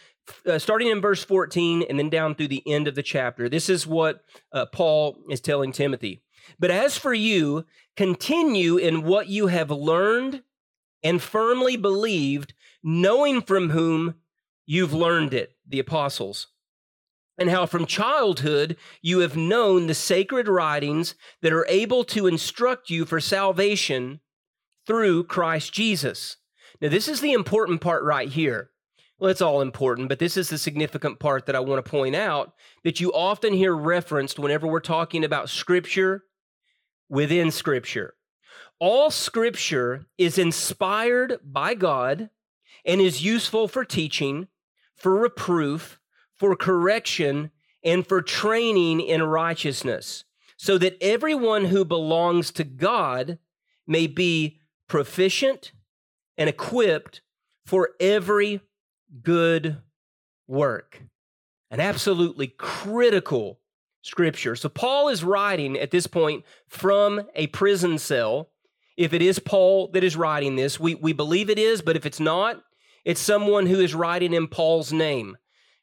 uh, 0.45 0.59
starting 0.59 0.87
in 0.87 1.01
verse 1.01 1.23
14 1.23 1.83
and 1.89 1.99
then 1.99 2.09
down 2.09 2.35
through 2.35 2.47
the 2.47 2.63
end 2.65 2.87
of 2.87 2.95
the 2.95 3.03
chapter. 3.03 3.49
This 3.49 3.69
is 3.69 3.87
what 3.87 4.23
uh, 4.51 4.65
Paul 4.67 5.17
is 5.29 5.41
telling 5.41 5.71
Timothy. 5.71 6.23
But 6.59 6.71
as 6.71 6.97
for 6.97 7.13
you, 7.13 7.65
continue 7.95 8.77
in 8.77 9.03
what 9.03 9.27
you 9.27 9.47
have 9.47 9.71
learned 9.71 10.43
and 11.03 11.21
firmly 11.21 11.77
believed, 11.77 12.53
knowing 12.83 13.41
from 13.41 13.69
whom 13.69 14.15
you've 14.65 14.93
learned 14.93 15.33
it, 15.33 15.55
the 15.67 15.79
apostles, 15.79 16.47
and 17.37 17.49
how 17.49 17.65
from 17.65 17.85
childhood 17.85 18.77
you 19.01 19.19
have 19.19 19.35
known 19.35 19.87
the 19.87 19.93
sacred 19.93 20.47
writings 20.47 21.15
that 21.41 21.53
are 21.53 21.65
able 21.67 22.03
to 22.05 22.27
instruct 22.27 22.89
you 22.89 23.05
for 23.05 23.19
salvation 23.19 24.19
through 24.85 25.23
Christ 25.25 25.73
Jesus. 25.73 26.37
Now, 26.81 26.89
this 26.89 27.07
is 27.07 27.21
the 27.21 27.33
important 27.33 27.81
part 27.81 28.03
right 28.03 28.29
here. 28.29 28.69
Well, 29.23 29.31
it's 29.31 29.41
all 29.41 29.61
important, 29.61 30.09
but 30.09 30.19
this 30.19 30.35
is 30.35 30.49
the 30.49 30.57
significant 30.57 31.17
part 31.17 31.45
that 31.45 31.55
I 31.55 31.61
want 31.61 31.85
to 31.85 31.89
point 31.89 32.13
out 32.13 32.55
that 32.83 32.99
you 32.99 33.13
often 33.13 33.53
hear 33.53 33.73
referenced 33.73 34.37
whenever 34.37 34.67
we're 34.67 34.81
talking 34.81 35.23
about 35.23 35.49
Scripture 35.49 36.25
within 37.07 37.49
Scripture. 37.49 38.15
All 38.79 39.09
Scripture 39.09 40.07
is 40.17 40.37
inspired 40.37 41.39
by 41.41 41.73
God 41.73 42.31
and 42.83 42.99
is 42.99 43.23
useful 43.23 43.69
for 43.69 43.85
teaching, 43.85 44.49
for 44.97 45.17
reproof, 45.17 46.01
for 46.35 46.53
correction, 46.57 47.51
and 47.81 48.05
for 48.05 48.21
training 48.21 48.99
in 48.99 49.23
righteousness, 49.23 50.25
so 50.57 50.77
that 50.79 51.01
everyone 51.01 51.63
who 51.63 51.85
belongs 51.85 52.51
to 52.51 52.65
God 52.65 53.39
may 53.87 54.05
be 54.05 54.59
proficient 54.89 55.71
and 56.37 56.49
equipped 56.49 57.21
for 57.65 57.91
every 58.01 58.59
good 59.21 59.77
work. 60.47 61.03
An 61.69 61.79
absolutely 61.79 62.47
critical 62.47 63.59
scripture. 64.01 64.55
So 64.55 64.69
Paul 64.69 65.09
is 65.09 65.23
writing 65.23 65.77
at 65.77 65.91
this 65.91 66.07
point 66.07 66.43
from 66.67 67.23
a 67.35 67.47
prison 67.47 67.97
cell. 67.97 68.49
If 68.95 69.13
it 69.13 69.21
is 69.21 69.39
Paul 69.39 69.87
that 69.93 70.03
is 70.03 70.15
writing 70.15 70.55
this, 70.55 70.79
we, 70.79 70.95
we 70.95 71.13
believe 71.13 71.49
it 71.49 71.57
is, 71.57 71.81
but 71.81 71.95
if 71.95 72.05
it's 72.05 72.19
not, 72.19 72.61
it's 73.05 73.21
someone 73.21 73.65
who 73.65 73.79
is 73.79 73.95
writing 73.95 74.33
in 74.33 74.47
Paul's 74.47 74.93
name, 74.93 75.37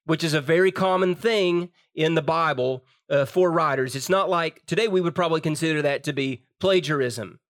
which 0.05 0.23
is 0.23 0.35
a 0.35 0.41
very 0.41 0.71
common 0.71 1.15
thing 1.15 1.71
in 1.95 2.15
the 2.15 2.23
Bible 2.23 2.85
uh, 3.11 3.25
for 3.25 3.51
writers. 3.51 3.97
It's 3.97 4.09
not 4.09 4.31
like 4.31 4.65
today 4.67 4.87
we 4.87 5.01
would 5.01 5.15
probably 5.15 5.41
consider 5.41 5.83
that 5.83 6.05
to 6.05 6.13
be 6.13 6.45
plagiarism. 6.61 7.41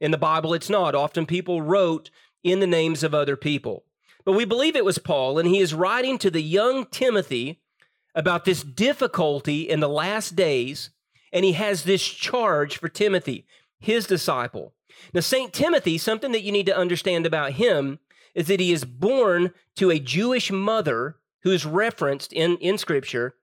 In 0.00 0.12
the 0.12 0.18
Bible, 0.18 0.54
it's 0.54 0.70
not. 0.70 0.94
Often 0.94 1.26
people 1.26 1.60
wrote 1.60 2.10
in 2.42 2.60
the 2.60 2.66
names 2.66 3.02
of 3.02 3.14
other 3.14 3.36
people. 3.36 3.84
But 4.24 4.32
we 4.32 4.44
believe 4.44 4.76
it 4.76 4.84
was 4.84 4.98
Paul, 4.98 5.38
and 5.38 5.48
he 5.48 5.60
is 5.60 5.74
writing 5.74 6.18
to 6.18 6.30
the 6.30 6.42
young 6.42 6.86
Timothy 6.86 7.60
about 8.14 8.44
this 8.44 8.62
difficulty 8.62 9.68
in 9.68 9.80
the 9.80 9.88
last 9.88 10.36
days, 10.36 10.90
and 11.32 11.44
he 11.44 11.52
has 11.52 11.84
this 11.84 12.04
charge 12.04 12.78
for 12.78 12.88
Timothy, 12.88 13.46
his 13.78 14.06
disciple. 14.06 14.74
Now, 15.14 15.20
St. 15.20 15.52
Timothy, 15.52 15.96
something 15.98 16.32
that 16.32 16.42
you 16.42 16.52
need 16.52 16.66
to 16.66 16.76
understand 16.76 17.24
about 17.24 17.52
him 17.52 17.98
is 18.34 18.46
that 18.48 18.60
he 18.60 18.72
is 18.72 18.84
born 18.84 19.52
to 19.76 19.90
a 19.90 19.98
Jewish 19.98 20.50
mother 20.50 21.16
who 21.42 21.50
is 21.50 21.64
referenced 21.64 22.32
in, 22.32 22.56
in 22.58 22.78
Scripture, 22.78 23.34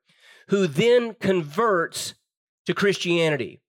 who 0.49 0.67
then 0.67 1.15
converts 1.15 2.13
to 2.65 2.73
Christianity. 2.73 3.61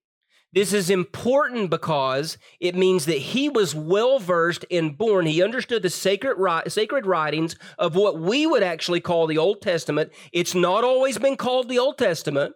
This 0.51 0.73
is 0.73 0.89
important 0.89 1.69
because 1.69 2.39
it 2.59 2.75
means 2.75 3.05
that 3.05 3.19
he 3.19 3.49
was 3.49 3.75
well 3.75 4.17
versed 4.17 4.65
and 4.71 4.97
born. 4.97 5.27
He 5.27 5.43
understood 5.43 5.83
the 5.83 5.91
sacred, 5.91 6.37
sacred 6.67 7.05
writings 7.05 7.55
of 7.77 7.95
what 7.95 8.19
we 8.19 8.47
would 8.47 8.63
actually 8.63 8.99
call 8.99 9.27
the 9.27 9.37
Old 9.37 9.61
Testament. 9.61 10.11
It's 10.33 10.55
not 10.55 10.83
always 10.83 11.19
been 11.19 11.37
called 11.37 11.69
the 11.69 11.77
Old 11.77 11.99
Testament, 11.99 12.55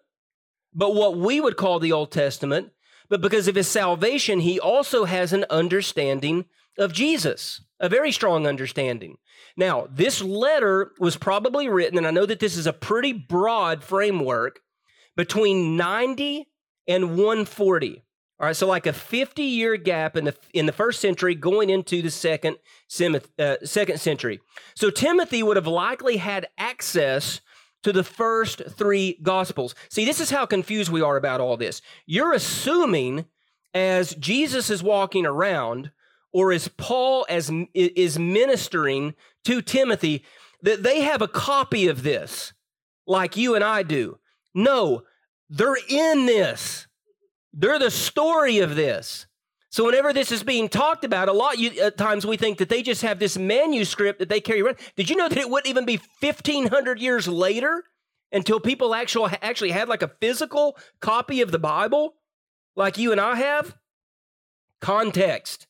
but 0.73 0.95
what 0.95 1.17
we 1.17 1.39
would 1.39 1.55
call 1.55 1.79
the 1.79 1.91
Old 1.91 2.11
Testament. 2.11 2.71
But 3.09 3.21
because 3.21 3.47
of 3.47 3.55
his 3.55 3.67
salvation, 3.67 4.39
he 4.39 4.59
also 4.59 5.05
has 5.05 5.31
an 5.31 5.45
understanding 5.51 6.45
of 6.79 6.93
Jesus, 6.93 7.61
a 7.79 7.89
very 7.89 8.11
strong 8.11 8.47
understanding. 8.47 9.17
Now, 9.55 9.87
this 9.91 10.19
letter 10.19 10.93
was 10.99 11.15
probably 11.15 11.69
written, 11.69 11.99
and 11.99 12.07
I 12.07 12.11
know 12.11 12.25
that 12.25 12.39
this 12.39 12.57
is 12.57 12.65
a 12.65 12.73
pretty 12.73 13.13
broad 13.13 13.83
framework, 13.83 14.61
between 15.15 15.77
90 15.77 16.47
and 16.87 17.11
140. 17.11 18.03
All 18.39 18.47
right, 18.47 18.55
so 18.55 18.67
like 18.67 18.87
a 18.87 18.93
50 18.93 19.43
year 19.43 19.77
gap 19.77 20.17
in 20.17 20.25
the 20.25 20.35
in 20.53 20.65
the 20.65 20.71
first 20.71 20.99
century 20.99 21.35
going 21.35 21.69
into 21.69 22.01
the 22.01 22.11
second 22.11 22.57
uh, 23.39 23.55
second 23.63 23.99
century. 23.99 24.41
So 24.75 24.89
Timothy 24.89 25.43
would 25.43 25.55
have 25.55 25.67
likely 25.67 26.17
had 26.17 26.47
access 26.57 27.41
to 27.83 27.93
the 27.93 28.03
first 28.03 28.61
three 28.69 29.19
gospels. 29.21 29.75
See, 29.89 30.05
this 30.05 30.19
is 30.19 30.31
how 30.31 30.45
confused 30.45 30.91
we 30.91 31.01
are 31.01 31.17
about 31.17 31.41
all 31.41 31.57
this. 31.57 31.81
You're 32.05 32.33
assuming 32.33 33.25
as 33.73 34.15
Jesus 34.15 34.69
is 34.69 34.81
walking 34.81 35.25
around 35.25 35.91
or 36.31 36.51
as 36.51 36.67
Paul 36.67 37.25
as 37.29 37.51
is 37.73 38.17
ministering 38.17 39.13
to 39.45 39.61
Timothy 39.61 40.23
that 40.61 40.83
they 40.83 41.01
have 41.01 41.21
a 41.21 41.27
copy 41.27 41.87
of 41.87 42.03
this 42.03 42.53
like 43.05 43.37
you 43.37 43.53
and 43.53 43.63
I 43.63 43.83
do. 43.83 44.17
No, 44.55 45.03
they're 45.49 45.77
in 45.89 46.25
this. 46.25 46.87
They're 47.53 47.79
the 47.79 47.91
story 47.91 48.59
of 48.59 48.75
this. 48.75 49.27
So 49.69 49.85
whenever 49.85 50.13
this 50.13 50.31
is 50.31 50.43
being 50.43 50.69
talked 50.69 51.03
about, 51.03 51.29
a 51.29 51.33
lot 51.33 51.55
times 51.97 52.27
we 52.27 52.37
think 52.37 52.59
that 52.59 52.69
they 52.69 52.83
just 52.83 53.01
have 53.01 53.17
this 53.17 53.37
manuscript 53.37 54.19
that 54.19 54.29
they 54.29 54.39
carry 54.39 54.61
around. 54.61 54.77
Did 54.95 55.09
you 55.09 55.15
know 55.15 55.27
that 55.27 55.37
it 55.37 55.49
wouldn't 55.49 55.69
even 55.69 55.85
be 55.85 55.99
1500 56.19 56.99
years 56.99 57.27
later 57.27 57.83
until 58.31 58.59
people 58.59 58.93
actually 58.93 59.35
actually 59.41 59.71
had 59.71 59.89
like 59.89 60.03
a 60.03 60.11
physical 60.19 60.77
copy 60.99 61.41
of 61.41 61.51
the 61.51 61.57
Bible 61.57 62.13
like 62.75 62.99
you 62.99 63.11
and 63.11 63.19
I 63.19 63.35
have? 63.35 63.75
Context. 64.79 65.65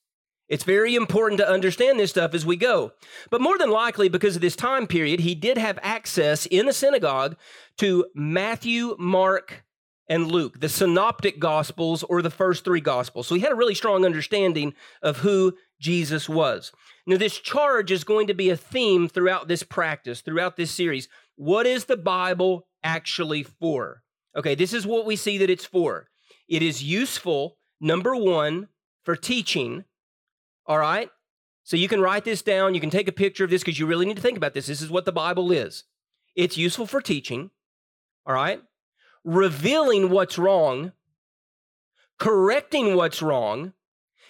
It's 0.50 0.66
very 0.66 0.96
important 0.96 1.40
to 1.40 1.50
understand 1.50 1.98
this 1.98 2.10
stuff 2.10 2.34
as 2.34 2.46
we 2.46 2.58
go. 2.58 2.92
But 3.32 3.42
more 3.42 3.58
than 3.58 3.72
likely, 3.72 4.10
because 4.10 4.36
of 4.36 4.42
this 4.42 4.58
time 4.58 4.86
period, 4.86 5.22
he 5.22 5.34
did 5.34 5.58
have 5.58 5.80
access 5.82 6.46
in 6.46 6.66
the 6.66 6.74
synagogue 6.74 7.38
to 7.80 8.06
Matthew, 8.14 8.96
Mark, 9.00 9.64
and 10.08 10.30
Luke, 10.30 10.60
the 10.60 10.70
synoptic 10.70 11.40
gospels 11.40 12.04
or 12.04 12.22
the 12.22 12.30
first 12.30 12.64
three 12.64 12.82
gospels. 12.82 13.28
So 13.28 13.36
he 13.36 13.42
had 13.42 13.52
a 13.52 13.56
really 13.56 13.76
strong 13.76 14.06
understanding 14.06 14.74
of 15.02 15.20
who 15.20 15.56
Jesus 15.80 16.28
was. 16.28 16.72
Now, 17.06 17.18
this 17.18 17.40
charge 17.40 17.92
is 17.92 18.04
going 18.04 18.28
to 18.28 18.34
be 18.34 18.50
a 18.50 18.58
theme 18.58 19.08
throughout 19.08 19.48
this 19.48 19.64
practice, 19.64 20.22
throughout 20.22 20.56
this 20.56 20.72
series. 20.72 21.08
What 21.36 21.66
is 21.66 21.86
the 21.86 21.98
Bible 21.98 22.68
actually 22.84 23.44
for? 23.44 24.04
Okay, 24.36 24.56
this 24.56 24.74
is 24.74 24.86
what 24.86 25.06
we 25.06 25.16
see 25.16 25.38
that 25.38 25.50
it's 25.50 25.66
for. 25.66 26.08
It 26.48 26.62
is 26.62 26.84
useful, 26.84 27.58
number 27.80 28.16
one, 28.16 28.68
for 29.04 29.16
teaching. 29.16 29.86
All 30.66 30.80
right? 30.80 31.10
So 31.64 31.78
you 31.78 31.88
can 31.88 32.02
write 32.02 32.26
this 32.26 32.42
down. 32.42 32.74
You 32.74 32.82
can 32.82 32.90
take 32.90 33.08
a 33.08 33.14
picture 33.14 33.44
of 33.44 33.50
this 33.50 33.64
because 33.64 33.80
you 33.80 33.86
really 33.86 34.06
need 34.06 34.18
to 34.18 34.22
think 34.22 34.38
about 34.38 34.54
this. 34.54 34.68
This 34.68 34.82
is 34.82 34.90
what 34.90 35.06
the 35.06 35.12
Bible 35.12 35.52
is. 35.52 35.86
It's 36.36 36.58
useful 36.58 36.88
for 36.88 37.02
teaching. 37.02 37.52
All 38.26 38.34
right? 38.34 38.62
revealing 39.24 40.10
what's 40.10 40.38
wrong, 40.38 40.92
correcting 42.20 42.96
what's 42.96 43.22
wrong. 43.22 43.74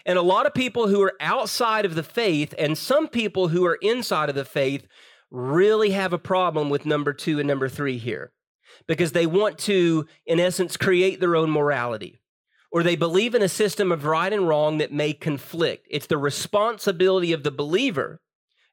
And 0.06 0.18
a 0.18 0.24
lot 0.24 0.46
of 0.46 0.54
people 0.54 0.88
who 0.88 1.02
are 1.02 1.14
outside 1.20 1.86
of 1.86 1.96
the 1.96 2.04
faith 2.04 2.54
and 2.58 2.78
some 2.78 3.08
people 3.08 3.48
who 3.48 3.66
are 3.66 3.80
inside 3.82 4.30
of 4.30 4.36
the 4.36 4.46
faith 4.46 4.86
really 5.32 5.92
have 5.92 6.14
a 6.14 6.18
problem 6.18 6.70
with 6.70 6.86
number 6.86 7.14
two 7.14 7.40
and 7.40 7.48
number 7.48 7.70
three 7.70 7.98
here 7.98 8.34
because 8.86 9.14
they 9.14 9.26
want 9.26 9.58
to, 9.60 10.06
in 10.26 10.40
essence, 10.40 10.76
create 10.78 11.20
their 11.20 11.36
own 11.36 11.50
morality 11.50 12.20
or 12.72 12.84
they 12.84 12.96
believe 12.96 13.34
in 13.34 13.42
a 13.42 13.50
system 13.50 13.92
of 13.92 14.04
right 14.04 14.34
and 14.34 14.48
wrong 14.48 14.80
that 14.80 14.92
may 14.92 15.14
conflict. 15.14 15.88
It's 15.90 16.08
the 16.08 16.18
responsibility 16.18 17.32
of 17.32 17.44
the 17.44 17.52
believer 17.52 18.20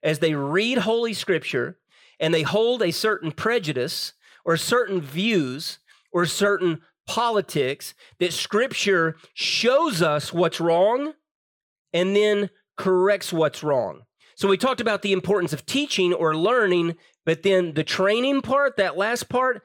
as 0.03 0.19
they 0.19 0.35
read 0.35 0.79
Holy 0.79 1.15
Scripture 1.15 1.79
and 2.19 2.35
they 2.35 2.43
hold 2.43 2.83
a 2.83 2.91
certain 2.91 3.31
prejudice 3.31 4.15
or 4.51 4.57
certain 4.57 5.01
views 5.01 5.79
or 6.13 6.27
certain 6.27 6.81
politics 7.07 7.95
that 8.19 8.33
scripture 8.33 9.17
shows 9.33 10.03
us 10.03 10.33
what's 10.33 10.59
wrong 10.59 11.13
and 11.93 12.17
then 12.17 12.51
corrects 12.77 13.33
what's 13.33 13.63
wrong. 13.63 14.01
So 14.35 14.49
we 14.49 14.57
talked 14.57 14.81
about 14.81 15.03
the 15.03 15.13
importance 15.13 15.53
of 15.53 15.67
teaching 15.67 16.13
or 16.13 16.35
learning, 16.35 16.97
but 17.25 17.45
then 17.45 17.75
the 17.75 17.85
training 17.85 18.43
part, 18.43 18.77
that 18.77 18.97
last 18.97 19.29
part, 19.29 19.63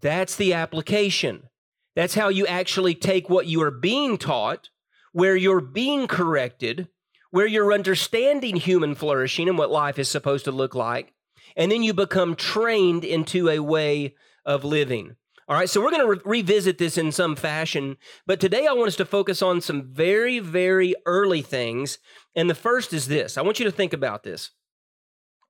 that's 0.00 0.36
the 0.36 0.54
application. 0.54 1.48
That's 1.96 2.14
how 2.14 2.28
you 2.28 2.46
actually 2.46 2.94
take 2.94 3.28
what 3.28 3.48
you 3.48 3.60
are 3.62 3.72
being 3.72 4.16
taught, 4.16 4.68
where 5.12 5.34
you're 5.34 5.60
being 5.60 6.06
corrected, 6.06 6.86
where 7.32 7.48
you're 7.48 7.72
understanding 7.72 8.54
human 8.54 8.94
flourishing 8.94 9.48
and 9.48 9.58
what 9.58 9.72
life 9.72 9.98
is 9.98 10.08
supposed 10.08 10.44
to 10.44 10.52
look 10.52 10.76
like, 10.76 11.14
and 11.56 11.70
then 11.70 11.82
you 11.82 11.92
become 11.92 12.36
trained 12.36 13.04
into 13.04 13.48
a 13.48 13.60
way 13.60 14.14
of 14.44 14.64
living. 14.64 15.16
All 15.48 15.56
right, 15.56 15.68
so 15.68 15.80
we're 15.80 15.90
going 15.90 16.02
to 16.02 16.22
re- 16.22 16.42
revisit 16.42 16.78
this 16.78 16.96
in 16.96 17.10
some 17.10 17.34
fashion, 17.34 17.96
but 18.24 18.38
today 18.38 18.68
I 18.68 18.72
want 18.72 18.86
us 18.86 18.96
to 18.96 19.04
focus 19.04 19.42
on 19.42 19.60
some 19.60 19.82
very, 19.82 20.38
very 20.38 20.94
early 21.06 21.42
things. 21.42 21.98
And 22.36 22.48
the 22.48 22.54
first 22.54 22.92
is 22.92 23.08
this 23.08 23.36
I 23.36 23.42
want 23.42 23.58
you 23.58 23.64
to 23.64 23.72
think 23.72 23.92
about 23.92 24.22
this. 24.22 24.52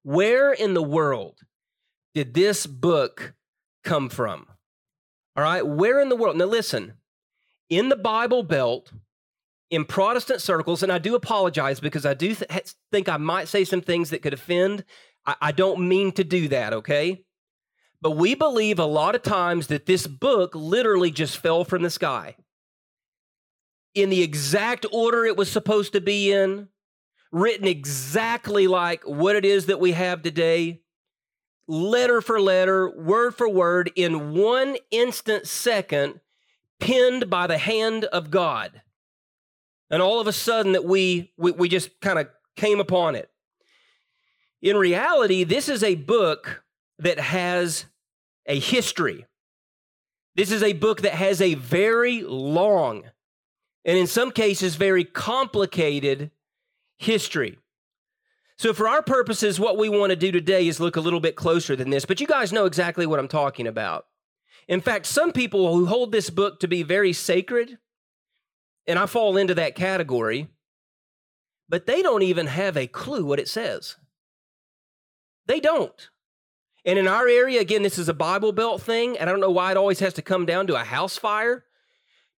Where 0.03 0.53
in 0.53 0.73
the 0.73 0.83
world 0.83 1.41
did 2.15 2.33
this 2.33 2.67
book 2.67 3.35
come 3.85 4.09
from? 4.09 4.47
All 5.37 5.45
right, 5.45 5.67
where 5.67 6.01
in 6.01 6.09
the 6.09 6.17
world? 6.17 6.37
Now, 6.37 6.47
listen, 6.47 6.95
in 7.69 7.91
the 7.91 7.97
Bible 7.97 8.43
Belt, 8.43 8.91
in 9.71 9.85
Protestant 9.85 10.41
circles, 10.41 10.83
and 10.83 10.91
I 10.91 10.99
do 10.99 11.15
apologize 11.15 11.79
because 11.79 12.05
I 12.05 12.15
do 12.15 12.35
th- 12.35 12.75
think 12.91 13.09
I 13.09 13.19
might 13.19 13.49
say 13.49 13.65
some 13.65 13.81
things 13.81 14.11
that 14.11 14.23
could 14.23 14.35
offend. 14.35 14.85
I, 15.27 15.37
I 15.41 15.53
don't 15.53 15.89
mean 15.89 16.13
to 16.13 16.25
do 16.25 16.49
that, 16.49 16.73
okay? 16.73 17.25
But 18.01 18.13
we 18.13 18.35
believe 18.35 18.79
a 18.79 18.85
lot 18.85 19.15
of 19.15 19.23
times 19.23 19.67
that 19.67 19.87
this 19.87 20.07
book 20.07 20.55
literally 20.55 21.11
just 21.11 21.39
fell 21.39 21.65
from 21.65 21.83
the 21.83 21.91
sky 21.91 22.37
in 23.95 24.11
the 24.11 24.23
exact 24.23 24.87
order 24.93 25.25
it 25.25 25.37
was 25.37 25.51
supposed 25.51 25.93
to 25.93 26.01
be 26.01 26.33
in, 26.33 26.69
written 27.33 27.67
exactly 27.67 28.67
like 28.67 29.03
what 29.05 29.37
it 29.37 29.45
is 29.45 29.67
that 29.67 29.81
we 29.81 29.93
have 29.93 30.23
today, 30.23 30.81
letter 31.67 32.21
for 32.21 32.41
letter, 32.41 32.91
word 32.91 33.35
for 33.35 33.49
word, 33.49 33.91
in 33.97 34.33
one 34.33 34.77
instant 34.91 35.47
second, 35.47 36.21
penned 36.79 37.29
by 37.29 37.47
the 37.47 37.59
hand 37.59 38.05
of 38.07 38.31
God. 38.31 38.83
And 39.91 40.01
all 40.01 40.21
of 40.21 40.29
a 40.29 40.33
sudden 40.33 40.73
that 40.73 40.85
we 40.85 41.33
we, 41.37 41.51
we 41.51 41.69
just 41.69 42.01
kind 42.01 42.19
of 42.19 42.29
came 42.57 42.81
upon 42.81 43.17
it. 43.17 43.29
In 44.63 44.77
reality, 44.77 45.45
this 45.45 45.69
is 45.69 45.83
a 45.83 45.95
book 45.95 46.63
that 46.99 47.19
has 47.19 47.87
a 48.47 48.59
history. 48.59 49.27
This 50.35 50.53
is 50.53 50.63
a 50.63 50.75
book 50.75 51.03
that 51.03 51.15
has 51.15 51.41
a 51.41 51.55
very 51.55 52.23
long 52.23 53.05
and 53.85 53.97
in 53.97 54.07
some 54.07 54.31
cases 54.31 54.77
very 54.77 55.05
complicated 55.05 56.31
history. 56.99 57.59
So, 58.59 58.75
for 58.75 58.89
our 58.89 59.03
purposes, 59.03 59.59
what 59.59 59.79
we 59.79 59.89
want 59.89 60.11
to 60.11 60.17
do 60.17 60.31
today 60.31 60.69
is 60.69 60.81
look 60.81 60.97
a 60.97 61.01
little 61.01 61.21
bit 61.21 61.35
closer 61.35 61.75
than 61.75 61.89
this, 61.89 62.05
but 62.05 62.21
you 62.21 62.27
guys 62.27 62.53
know 62.53 62.67
exactly 62.67 63.07
what 63.07 63.19
I'm 63.19 63.29
talking 63.29 63.67
about. 63.67 64.07
In 64.69 64.83
fact, 64.83 65.07
some 65.07 65.33
people 65.33 65.75
who 65.75 65.87
hold 65.87 66.13
this 66.13 66.29
book 66.29 66.61
to 66.61 66.69
be 66.69 66.83
very 66.83 67.15
sacred, 67.15 67.79
and 68.87 68.99
I 68.99 69.07
fall 69.07 69.39
into 69.39 69.55
that 69.55 69.75
category, 69.75 70.49
but 71.71 71.87
they 71.87 72.03
don't 72.03 72.23
even 72.23 72.47
have 72.49 72.77
a 72.77 72.87
clue 72.87 73.25
what 73.25 73.41
it 73.41 73.49
says. 73.49 73.97
They 75.51 75.59
don't. 75.59 76.11
And 76.85 76.97
in 76.97 77.09
our 77.09 77.27
area, 77.27 77.61
again, 77.61 77.83
this 77.83 77.99
is 77.99 78.09
a 78.09 78.15
Bible 78.15 78.53
Belt 78.53 78.83
thing, 78.83 79.19
and 79.19 79.29
I 79.29 79.33
don't 79.33 79.41
know 79.41 79.51
why 79.51 79.73
it 79.73 79.77
always 79.77 79.99
has 79.99 80.15
to 80.15 80.23
come 80.23 80.47
down 80.47 80.69
to 80.69 80.81
a 80.81 80.85
house 80.85 81.19
fire. 81.19 81.65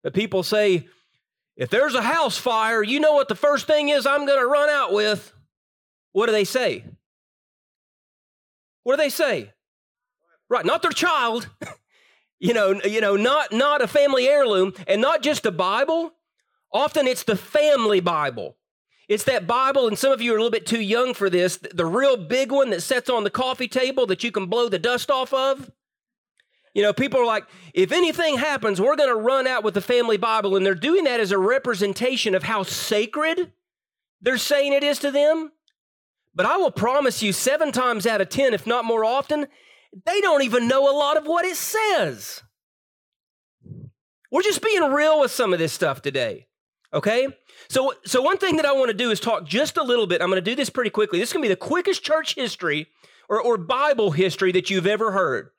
But 0.01 0.15
people 0.15 0.41
say, 0.41 0.87
if 1.55 1.69
there's 1.69 1.93
a 1.93 2.01
house 2.01 2.39
fire, 2.39 2.81
you 2.81 2.99
know 2.99 3.13
what 3.13 3.27
the 3.27 3.35
first 3.35 3.67
thing 3.67 3.89
is 3.89 4.07
I'm 4.07 4.25
going 4.25 4.39
to 4.39 4.47
run 4.47 4.67
out 4.67 4.93
with? 4.93 5.31
What 6.13 6.25
do 6.25 6.31
they 6.31 6.43
say? 6.43 6.85
What 8.81 8.95
do 8.95 9.03
they 9.03 9.09
say? 9.09 9.53
Right, 10.49 10.65
not 10.65 10.81
their 10.81 10.89
child. 10.89 11.47
you 12.39 12.55
know, 12.55 12.81
you 12.83 12.99
know, 12.99 13.15
not 13.15 13.51
not 13.51 13.83
a 13.83 13.87
family 13.87 14.27
heirloom 14.27 14.73
and 14.87 14.99
not 14.99 15.21
just 15.21 15.45
a 15.45 15.51
Bible. 15.51 16.13
Often 16.71 17.05
it's 17.05 17.25
the 17.25 17.35
family 17.35 17.99
Bible. 17.99 18.57
It's 19.09 19.25
that 19.25 19.47
Bible, 19.47 19.87
and 19.87 19.97
some 19.97 20.11
of 20.11 20.21
you 20.21 20.33
are 20.33 20.37
a 20.37 20.39
little 20.39 20.51
bit 20.51 20.65
too 20.65 20.81
young 20.81 21.13
for 21.13 21.29
this, 21.29 21.57
the 21.57 21.85
real 21.85 22.15
big 22.15 22.51
one 22.51 22.69
that 22.69 22.81
sits 22.81 23.09
on 23.09 23.23
the 23.23 23.29
coffee 23.29 23.67
table 23.67 24.05
that 24.07 24.23
you 24.23 24.31
can 24.31 24.45
blow 24.45 24.69
the 24.69 24.79
dust 24.79 25.11
off 25.11 25.33
of. 25.33 25.69
You 26.73 26.81
know, 26.81 26.93
people 26.93 27.19
are 27.19 27.25
like, 27.25 27.45
if 27.73 27.91
anything 27.91 28.37
happens, 28.37 28.81
we're 28.81 28.95
going 28.95 29.09
to 29.09 29.15
run 29.15 29.45
out 29.45 29.63
with 29.63 29.75
the 29.75 29.81
family 29.81 30.17
Bible. 30.17 30.55
And 30.55 30.65
they're 30.65 30.73
doing 30.73 31.03
that 31.03 31.19
as 31.19 31.31
a 31.31 31.37
representation 31.37 32.33
of 32.33 32.43
how 32.43 32.63
sacred 32.63 33.51
they're 34.21 34.37
saying 34.37 34.73
it 34.73 34.83
is 34.83 34.99
to 34.99 35.11
them. 35.11 35.51
But 36.33 36.47
I 36.47 36.57
will 36.57 36.71
promise 36.71 37.21
you, 37.21 37.31
seven 37.31 37.71
times 37.71 38.07
out 38.07 38.21
of 38.21 38.29
10, 38.29 38.55
if 38.55 38.65
not 38.65 38.85
more 38.85 39.05
often, 39.05 39.47
they 40.05 40.19
don't 40.21 40.41
even 40.41 40.67
know 40.67 40.89
a 40.89 40.97
lot 40.97 41.17
of 41.17 41.27
what 41.27 41.45
it 41.45 41.57
says. 41.57 42.41
We're 44.31 44.41
just 44.41 44.63
being 44.63 44.81
real 44.81 45.19
with 45.19 45.31
some 45.31 45.53
of 45.53 45.59
this 45.59 45.73
stuff 45.73 46.01
today. 46.01 46.47
Okay? 46.93 47.27
So, 47.69 47.93
so 48.05 48.21
one 48.21 48.37
thing 48.37 48.57
that 48.57 48.65
I 48.65 48.73
want 48.73 48.89
to 48.89 48.93
do 48.93 49.09
is 49.11 49.19
talk 49.19 49.45
just 49.45 49.77
a 49.77 49.83
little 49.83 50.07
bit. 50.07 50.21
I'm 50.21 50.29
going 50.29 50.43
to 50.43 50.49
do 50.51 50.55
this 50.55 50.69
pretty 50.69 50.89
quickly. 50.89 51.19
This 51.19 51.29
is 51.29 51.33
going 51.33 51.43
to 51.43 51.49
be 51.49 51.53
the 51.53 51.57
quickest 51.57 52.03
church 52.03 52.35
history 52.35 52.87
or, 53.29 53.41
or 53.41 53.57
Bible 53.57 54.11
history 54.11 54.51
that 54.51 54.69
you've 54.69 54.87
ever 54.87 55.11
heard. 55.11 55.49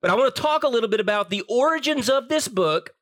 But 0.00 0.10
I 0.10 0.14
want 0.14 0.34
to 0.34 0.42
talk 0.42 0.64
a 0.64 0.68
little 0.68 0.88
bit 0.88 1.00
about 1.00 1.30
the 1.30 1.42
origins 1.48 2.10
of 2.10 2.28
this 2.28 2.48
book 2.48 2.94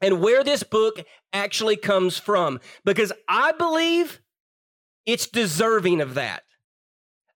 and 0.00 0.20
where 0.20 0.44
this 0.44 0.62
book 0.62 1.04
actually 1.32 1.76
comes 1.76 2.18
from 2.18 2.60
because 2.84 3.12
I 3.28 3.52
believe 3.52 4.20
it's 5.06 5.26
deserving 5.26 6.00
of 6.00 6.14
that. 6.14 6.44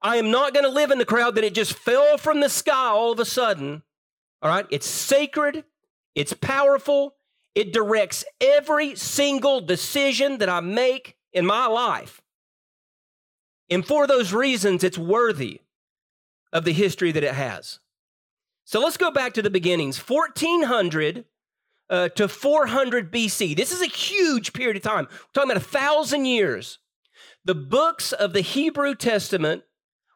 I 0.01 0.17
am 0.17 0.31
not 0.31 0.55
going 0.55 0.65
to 0.65 0.71
live 0.71 0.91
in 0.93 0.99
the 0.99 1.05
crowd 1.05 1.35
that 1.35 1.45
it 1.45 1.55
just 1.55 1.73
fell 1.73 2.17
from 2.17 2.41
the 2.41 2.49
sky 2.49 2.89
all 2.89 3.13
of 3.13 3.19
a 3.19 3.25
sudden. 3.25 3.83
All 4.41 4.51
right? 4.51 4.67
It's 4.71 4.87
sacred, 4.87 5.65
it's 6.15 6.33
powerful, 6.33 7.15
it 7.59 7.73
directs 7.73 8.25
every 8.41 8.95
single 8.95 9.61
decision 9.61 10.39
that 10.39 10.49
I 10.49 10.61
make 10.61 11.17
in 11.33 11.45
my 11.45 11.67
life. 11.67 12.21
And 13.69 13.85
for 13.85 14.07
those 14.07 14.33
reasons, 14.33 14.85
it's 14.85 14.97
worthy 14.97 15.63
of 16.53 16.65
the 16.65 16.73
history 16.73 17.11
that 17.11 17.25
it 17.25 17.35
has. 17.35 17.81
So 18.65 18.79
let's 18.79 18.97
go 18.97 19.11
back 19.11 19.35
to 19.35 19.43
the 19.43 19.51
beginnings 19.51 19.99
1400 19.99 21.25
uh, 21.91 22.11
to 22.11 22.29
400 22.29 23.11
BC. 23.11 23.57
This 23.57 23.73
is 23.73 23.83
a 23.83 23.87
huge 23.87 24.53
period 24.53 24.77
of 24.77 24.85
time. 24.85 25.09
We're 25.11 25.19
talking 25.35 25.51
about 25.51 25.61
a 25.61 25.69
thousand 25.69 26.27
years. 26.27 26.79
The 27.45 27.57
books 27.57 28.13
of 28.13 28.35
the 28.35 28.41
Hebrew 28.41 28.95
Testament, 28.95 29.65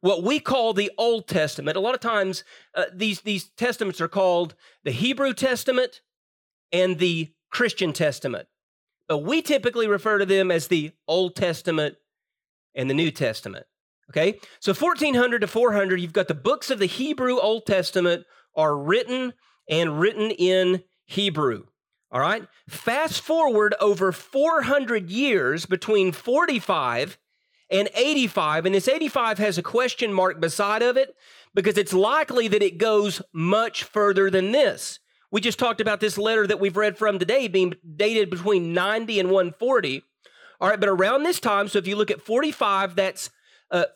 what 0.01 0.23
we 0.23 0.39
call 0.39 0.75
the 0.75 0.93
Old 0.97 1.27
Testament, 1.27 1.77
a 1.77 1.81
lot 1.81 1.95
of 1.95 2.01
times 2.01 2.45
uh, 2.77 2.85
these, 2.95 3.23
these 3.23 3.49
testaments 3.57 4.01
are 4.01 4.07
called 4.07 4.55
the 4.85 4.93
Hebrew 4.93 5.35
Testament 5.35 6.03
and 6.73 6.99
the 6.99 7.33
Christian 7.51 7.93
Testament. 7.93 8.49
But 9.09 9.19
we 9.19 9.43
typically 9.43 9.87
refer 9.87 10.19
to 10.19 10.27
them 10.27 10.51
as 10.51 10.69
the 10.69 10.93
Old 11.07 11.37
Testament 11.37 11.97
and 12.75 12.89
the 12.89 12.95
New 12.95 13.11
Testament. 13.11 13.67
Okay? 14.11 14.39
So 14.61 14.73
1400 14.73 15.41
to 15.41 15.47
400, 15.47 16.01
you've 16.01 16.13
got 16.13 16.29
the 16.29 16.35
books 16.35 16.71
of 16.71 16.79
the 16.79 16.87
Hebrew 16.87 17.39
Old 17.39 17.67
Testament 17.67 18.25
are 18.57 18.77
written 18.77 19.33
and 19.69 20.01
written 20.01 20.31
in 20.31 20.83
Hebrew. 21.05 21.65
All 22.11 22.21
right? 22.21 22.47
Fast 22.69 23.21
forward 23.21 23.75
over 23.81 24.13
400 24.13 25.11
years 25.11 25.67
between 25.67 26.13
45 26.13 27.19
and 27.71 27.89
85, 27.95 28.67
and 28.67 28.75
this 28.75 28.87
85 28.87 29.39
has 29.39 29.57
a 29.57 29.63
question 29.63 30.13
mark 30.13 30.41
beside 30.41 30.83
of 30.83 30.99
it 30.99 31.17
because 31.55 31.79
it's 31.79 31.95
likely 31.95 32.49
that 32.49 32.63
it 32.63 32.77
goes 32.77 33.23
much 33.33 33.85
further 33.85 34.31
than 34.31 34.53
this. 34.53 35.01
We 35.33 35.41
just 35.41 35.59
talked 35.59 35.81
about 35.81 36.01
this 36.01 36.19
letter 36.19 36.47
that 36.47 36.61
we've 36.61 36.77
read 36.77 36.99
from 36.99 37.19
today 37.19 37.49
being 37.49 37.75
dated 37.97 38.29
between 38.29 38.75
90 38.75 39.19
and 39.19 39.31
140. 39.31 40.03
All 40.61 40.69
right, 40.69 40.79
but 40.79 40.91
around 40.91 41.23
this 41.23 41.41
time, 41.41 41.69
so 41.69 41.79
if 41.79 41.87
you 41.87 41.97
look 41.97 42.11
at 42.11 42.21
45, 42.21 42.95
that's 42.95 43.31
uh, 43.71 43.87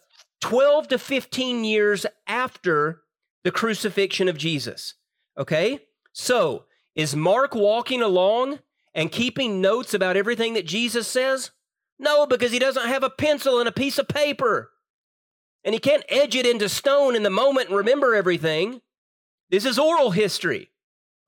12 0.40 0.88
to 0.88 0.98
15 0.98 1.62
years 1.62 2.06
after 2.26 3.02
the 3.44 3.50
crucifixion 3.50 4.28
of 4.28 4.38
Jesus. 4.38 4.94
Okay? 5.36 5.80
So, 6.12 6.64
is 6.94 7.14
Mark 7.14 7.54
walking 7.54 8.00
along 8.00 8.60
and 8.94 9.12
keeping 9.12 9.60
notes 9.60 9.92
about 9.92 10.16
everything 10.16 10.54
that 10.54 10.66
Jesus 10.66 11.06
says? 11.06 11.50
No, 11.98 12.26
because 12.26 12.50
he 12.50 12.58
doesn't 12.58 12.88
have 12.88 13.02
a 13.02 13.10
pencil 13.10 13.60
and 13.60 13.68
a 13.68 13.72
piece 13.72 13.98
of 13.98 14.08
paper. 14.08 14.70
And 15.62 15.74
he 15.74 15.78
can't 15.78 16.04
edge 16.08 16.34
it 16.34 16.46
into 16.46 16.70
stone 16.70 17.14
in 17.14 17.22
the 17.22 17.30
moment 17.30 17.68
and 17.68 17.76
remember 17.76 18.14
everything. 18.14 18.80
This 19.50 19.66
is 19.66 19.78
oral 19.78 20.12
history. 20.12 20.70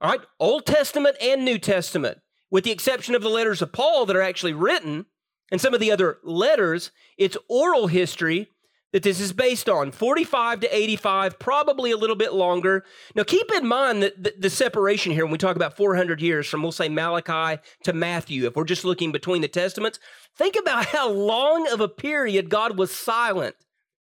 All 0.00 0.10
right? 0.10 0.20
Old 0.38 0.66
Testament 0.66 1.16
and 1.20 1.44
New 1.44 1.58
Testament, 1.58 2.18
with 2.50 2.64
the 2.64 2.70
exception 2.70 3.14
of 3.14 3.22
the 3.22 3.28
letters 3.28 3.62
of 3.62 3.72
Paul 3.72 4.06
that 4.06 4.16
are 4.16 4.22
actually 4.22 4.54
written 4.54 5.06
and 5.50 5.60
some 5.60 5.74
of 5.74 5.80
the 5.80 5.90
other 5.90 6.18
letters, 6.22 6.90
it's 7.16 7.36
oral 7.48 7.86
history 7.86 8.48
that 8.92 9.02
this 9.02 9.20
is 9.20 9.32
based 9.32 9.68
on 9.68 9.90
45 9.90 10.60
to 10.60 10.74
85, 10.76 11.38
probably 11.38 11.90
a 11.90 11.96
little 11.96 12.16
bit 12.16 12.32
longer. 12.32 12.84
Now, 13.14 13.22
keep 13.22 13.50
in 13.52 13.66
mind 13.66 14.02
that 14.02 14.22
the, 14.22 14.34
the, 14.38 14.50
separation 14.50 15.12
here 15.12 15.24
when 15.24 15.32
we 15.32 15.38
talk 15.38 15.56
about 15.56 15.76
400 15.76 16.22
years 16.22 16.46
from, 16.46 16.62
we'll 16.62 16.72
say, 16.72 16.88
Malachi 16.88 17.60
to 17.84 17.92
Matthew, 17.92 18.46
if 18.46 18.56
we're 18.56 18.64
just 18.64 18.86
looking 18.86 19.12
between 19.12 19.42
the 19.42 19.48
testaments, 19.48 19.98
think 20.36 20.56
about 20.56 20.86
how 20.86 21.10
long 21.10 21.68
of 21.70 21.80
a 21.80 21.88
period 21.88 22.48
God 22.48 22.78
was 22.78 22.90
silent 22.90 23.56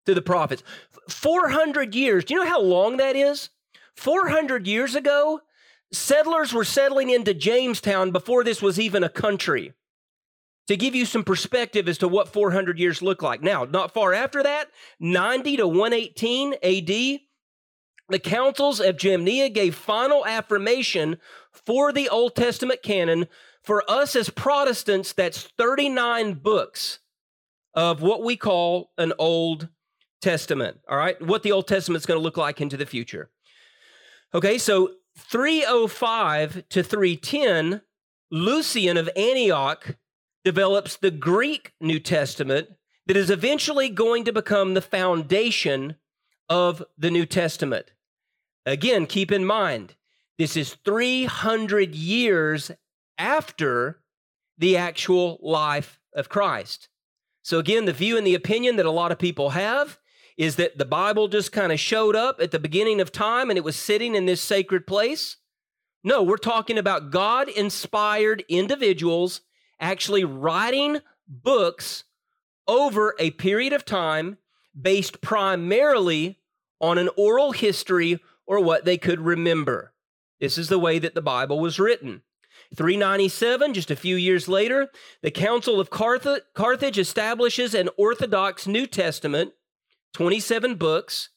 to 0.05 0.13
the 0.13 0.21
prophets. 0.21 0.63
400 1.09 1.93
years. 1.93 2.23
Do 2.23 2.33
you 2.33 2.39
know 2.39 2.49
how 2.49 2.61
long 2.61 2.97
that 2.97 3.15
is? 3.15 3.49
400 3.95 4.67
years 4.67 4.95
ago, 4.95 5.41
settlers 5.91 6.53
were 6.53 6.63
settling 6.63 7.09
into 7.09 7.33
Jamestown 7.33 8.11
before 8.11 8.43
this 8.43 8.61
was 8.61 8.79
even 8.79 9.03
a 9.03 9.09
country 9.09 9.73
to 10.67 10.75
give 10.75 10.93
you 10.93 11.05
some 11.05 11.23
perspective 11.23 11.87
as 11.87 11.97
to 11.99 12.07
what 12.07 12.27
400 12.27 12.77
years 12.77 13.01
look 13.01 13.21
like. 13.21 13.41
Now, 13.41 13.63
not 13.63 13.93
far 13.93 14.13
after 14.13 14.43
that, 14.43 14.69
90 14.99 15.57
to 15.57 15.67
118 15.67 16.53
AD, 16.55 17.19
the 18.09 18.19
councils 18.19 18.79
of 18.79 18.97
Jamnia 18.97 19.53
gave 19.53 19.75
final 19.75 20.25
affirmation 20.25 21.17
for 21.51 21.91
the 21.91 22.09
Old 22.09 22.35
Testament 22.35 22.81
canon. 22.83 23.27
For 23.63 23.83
us 23.89 24.15
as 24.15 24.29
Protestants, 24.29 25.13
that's 25.13 25.41
39 25.57 26.35
books 26.35 26.99
of 27.73 28.01
what 28.01 28.23
we 28.23 28.37
call 28.37 28.91
an 28.97 29.13
Old 29.19 29.69
Testament. 30.21 30.79
All 30.89 30.97
right, 30.97 31.21
what 31.21 31.43
the 31.43 31.51
Old 31.51 31.67
Testament 31.67 32.01
is 32.01 32.05
going 32.05 32.19
to 32.19 32.23
look 32.23 32.37
like 32.37 32.61
into 32.61 32.77
the 32.77 32.85
future. 32.85 33.29
Okay, 34.33 34.57
so 34.57 34.91
305 35.17 36.69
to 36.69 36.83
310, 36.83 37.81
Lucian 38.31 38.97
of 38.97 39.09
Antioch 39.15 39.97
develops 40.45 40.95
the 40.95 41.11
Greek 41.11 41.73
New 41.81 41.99
Testament 41.99 42.69
that 43.07 43.17
is 43.17 43.29
eventually 43.29 43.89
going 43.89 44.23
to 44.25 44.33
become 44.33 44.73
the 44.73 44.81
foundation 44.81 45.95
of 46.49 46.83
the 46.97 47.11
New 47.11 47.25
Testament. 47.25 47.91
Again, 48.65 49.05
keep 49.05 49.31
in 49.31 49.45
mind, 49.45 49.95
this 50.37 50.55
is 50.55 50.77
300 50.85 51.95
years 51.95 52.71
after 53.17 54.01
the 54.57 54.77
actual 54.77 55.39
life 55.41 55.99
of 56.13 56.29
Christ. 56.29 56.89
So, 57.43 57.59
again, 57.59 57.85
the 57.85 57.93
view 57.93 58.17
and 58.17 58.27
the 58.27 58.35
opinion 58.35 58.75
that 58.75 58.85
a 58.85 58.91
lot 58.91 59.11
of 59.11 59.19
people 59.19 59.51
have 59.51 59.97
is 60.37 60.55
that 60.57 60.77
the 60.77 60.85
Bible 60.85 61.27
just 61.27 61.51
kind 61.51 61.71
of 61.71 61.79
showed 61.79 62.15
up 62.15 62.39
at 62.39 62.51
the 62.51 62.59
beginning 62.59 63.01
of 63.01 63.11
time 63.11 63.49
and 63.49 63.57
it 63.57 63.63
was 63.63 63.75
sitting 63.75 64.15
in 64.15 64.27
this 64.27 64.41
sacred 64.41 64.85
place. 64.85 65.37
No, 66.03 66.21
we're 66.21 66.37
talking 66.37 66.77
about 66.77 67.09
God 67.09 67.49
inspired 67.49 68.45
individuals 68.47 69.41
actually 69.79 70.23
writing 70.23 70.99
books 71.27 72.03
over 72.67 73.15
a 73.19 73.31
period 73.31 73.73
of 73.73 73.83
time 73.83 74.37
based 74.79 75.21
primarily 75.21 76.39
on 76.79 76.97
an 76.97 77.09
oral 77.17 77.51
history 77.51 78.19
or 78.45 78.59
what 78.59 78.85
they 78.85 78.97
could 78.97 79.19
remember. 79.19 79.93
This 80.39 80.57
is 80.57 80.69
the 80.69 80.79
way 80.79 80.99
that 80.99 81.15
the 81.15 81.21
Bible 81.21 81.59
was 81.59 81.79
written. 81.79 82.21
397, 82.75 83.73
just 83.73 83.89
a 83.89 83.95
few 83.95 84.15
years 84.15 84.47
later, 84.47 84.89
the 85.21 85.31
Council 85.31 85.79
of 85.79 85.89
Carthage 85.89 86.97
establishes 86.97 87.73
an 87.73 87.89
Orthodox 87.97 88.67
New 88.67 88.85
Testament, 88.85 89.53
27 90.13 90.75
books. 90.75 91.29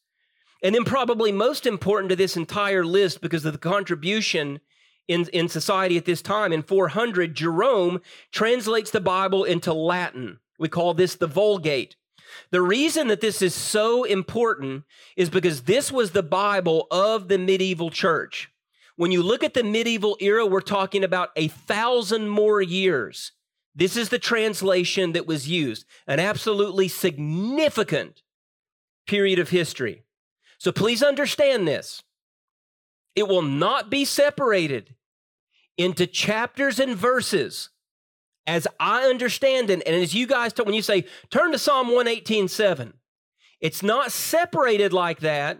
And 0.62 0.74
then, 0.74 0.84
probably 0.84 1.32
most 1.32 1.66
important 1.66 2.10
to 2.10 2.16
this 2.16 2.36
entire 2.36 2.84
list 2.84 3.22
because 3.22 3.46
of 3.46 3.52
the 3.52 3.58
contribution 3.58 4.60
in, 5.08 5.26
in 5.32 5.48
society 5.48 5.96
at 5.96 6.04
this 6.04 6.22
time. 6.22 6.52
In 6.52 6.62
400, 6.62 7.34
Jerome 7.34 8.00
translates 8.30 8.90
the 8.90 9.00
Bible 9.00 9.44
into 9.44 9.72
Latin. 9.72 10.38
We 10.58 10.68
call 10.68 10.94
this 10.94 11.16
the 11.16 11.26
Vulgate. 11.26 11.96
The 12.50 12.62
reason 12.62 13.08
that 13.08 13.20
this 13.20 13.42
is 13.42 13.54
so 13.54 14.04
important 14.04 14.84
is 15.16 15.30
because 15.30 15.62
this 15.62 15.90
was 15.90 16.12
the 16.12 16.22
Bible 16.22 16.86
of 16.90 17.28
the 17.28 17.38
medieval 17.38 17.90
church. 17.90 18.50
When 18.96 19.10
you 19.10 19.22
look 19.22 19.42
at 19.42 19.54
the 19.54 19.64
medieval 19.64 20.16
era, 20.20 20.46
we're 20.46 20.60
talking 20.60 21.02
about 21.02 21.30
a 21.34 21.48
thousand 21.48 22.28
more 22.28 22.60
years. 22.60 23.32
This 23.74 23.96
is 23.96 24.10
the 24.10 24.18
translation 24.18 25.12
that 25.12 25.26
was 25.26 25.48
used, 25.48 25.86
an 26.06 26.20
absolutely 26.20 26.88
significant 26.88 28.22
period 29.10 29.40
of 29.40 29.48
history. 29.48 30.04
So 30.58 30.70
please 30.70 31.02
understand 31.02 31.66
this. 31.66 32.04
It 33.16 33.26
will 33.26 33.42
not 33.42 33.90
be 33.90 34.04
separated 34.04 34.94
into 35.76 36.06
chapters 36.06 36.78
and 36.78 36.94
verses 36.96 37.70
as 38.46 38.68
I 38.78 39.02
understand 39.02 39.68
it, 39.68 39.82
and 39.84 39.96
as 39.96 40.14
you 40.14 40.28
guys, 40.28 40.52
when 40.56 40.74
you 40.74 40.82
say 40.82 41.06
turn 41.28 41.50
to 41.50 41.58
Psalm 41.58 41.88
118 41.88 42.46
7, 42.46 42.94
it's 43.60 43.82
not 43.82 44.12
separated 44.12 44.92
like 44.92 45.20
that 45.20 45.58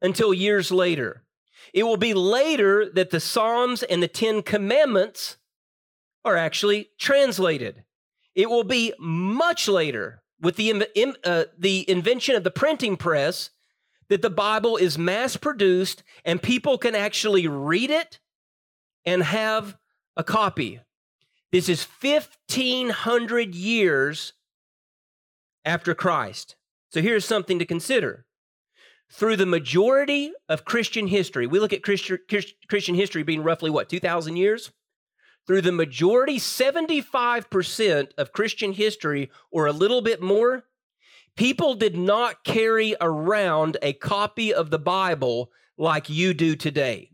until 0.00 0.32
years 0.32 0.70
later. 0.70 1.22
It 1.74 1.82
will 1.82 1.98
be 1.98 2.14
later 2.14 2.90
that 2.94 3.10
the 3.10 3.20
Psalms 3.20 3.82
and 3.82 4.02
the 4.02 4.08
Ten 4.08 4.42
Commandments 4.42 5.36
are 6.24 6.36
actually 6.36 6.90
translated. 6.98 7.84
It 8.34 8.48
will 8.48 8.64
be 8.64 8.94
much 8.98 9.68
later 9.68 10.22
with 10.40 10.56
the, 10.56 11.16
uh, 11.24 11.44
the 11.58 11.88
invention 11.90 12.36
of 12.36 12.44
the 12.44 12.50
printing 12.50 12.96
press 12.96 13.50
that 14.08 14.22
the 14.22 14.30
Bible 14.30 14.76
is 14.76 14.98
mass 14.98 15.36
produced 15.36 16.02
and 16.24 16.42
people 16.42 16.78
can 16.78 16.94
actually 16.94 17.48
read 17.48 17.90
it 17.90 18.20
and 19.04 19.22
have 19.22 19.76
a 20.16 20.24
copy. 20.24 20.80
This 21.52 21.68
is 21.68 21.86
1500 22.00 23.54
years 23.54 24.32
after 25.64 25.94
Christ. 25.94 26.56
So 26.90 27.00
here's 27.00 27.24
something 27.24 27.58
to 27.58 27.66
consider. 27.66 28.24
Through 29.10 29.36
the 29.36 29.46
majority 29.46 30.32
of 30.48 30.64
Christian 30.64 31.06
history, 31.06 31.46
we 31.46 31.60
look 31.60 31.72
at 31.72 31.82
Christian 31.82 32.94
history 32.94 33.22
being 33.22 33.42
roughly 33.42 33.70
what, 33.70 33.88
2,000 33.88 34.36
years? 34.36 34.72
Through 35.46 35.62
the 35.62 35.72
majority, 35.72 36.38
75% 36.38 38.08
of 38.18 38.32
Christian 38.32 38.72
history, 38.72 39.30
or 39.50 39.66
a 39.66 39.72
little 39.72 40.02
bit 40.02 40.20
more, 40.20 40.64
people 41.36 41.74
did 41.74 41.96
not 41.96 42.42
carry 42.42 42.96
around 43.00 43.76
a 43.80 43.92
copy 43.92 44.52
of 44.52 44.70
the 44.70 44.78
Bible 44.78 45.52
like 45.78 46.10
you 46.10 46.34
do 46.34 46.56
today. 46.56 47.10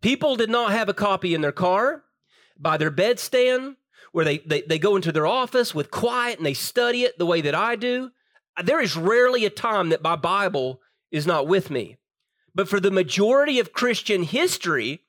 People 0.00 0.36
did 0.36 0.48
not 0.48 0.72
have 0.72 0.88
a 0.88 0.94
copy 0.94 1.34
in 1.34 1.42
their 1.42 1.52
car, 1.52 2.04
by 2.58 2.76
their 2.76 2.90
bedstand, 2.90 3.76
where 4.12 4.24
they, 4.24 4.38
they, 4.38 4.62
they 4.62 4.78
go 4.78 4.96
into 4.96 5.12
their 5.12 5.26
office 5.26 5.74
with 5.74 5.90
quiet 5.90 6.38
and 6.38 6.46
they 6.46 6.54
study 6.54 7.02
it 7.02 7.18
the 7.18 7.26
way 7.26 7.40
that 7.42 7.54
I 7.54 7.76
do. 7.76 8.10
There 8.62 8.80
is 8.80 8.96
rarely 8.96 9.44
a 9.44 9.50
time 9.50 9.90
that 9.90 10.02
my 10.02 10.16
Bible 10.16 10.80
is 11.10 11.26
not 11.26 11.46
with 11.46 11.70
me. 11.70 11.96
But 12.54 12.68
for 12.68 12.80
the 12.80 12.90
majority 12.90 13.58
of 13.58 13.72
Christian 13.72 14.22
history, 14.22 15.02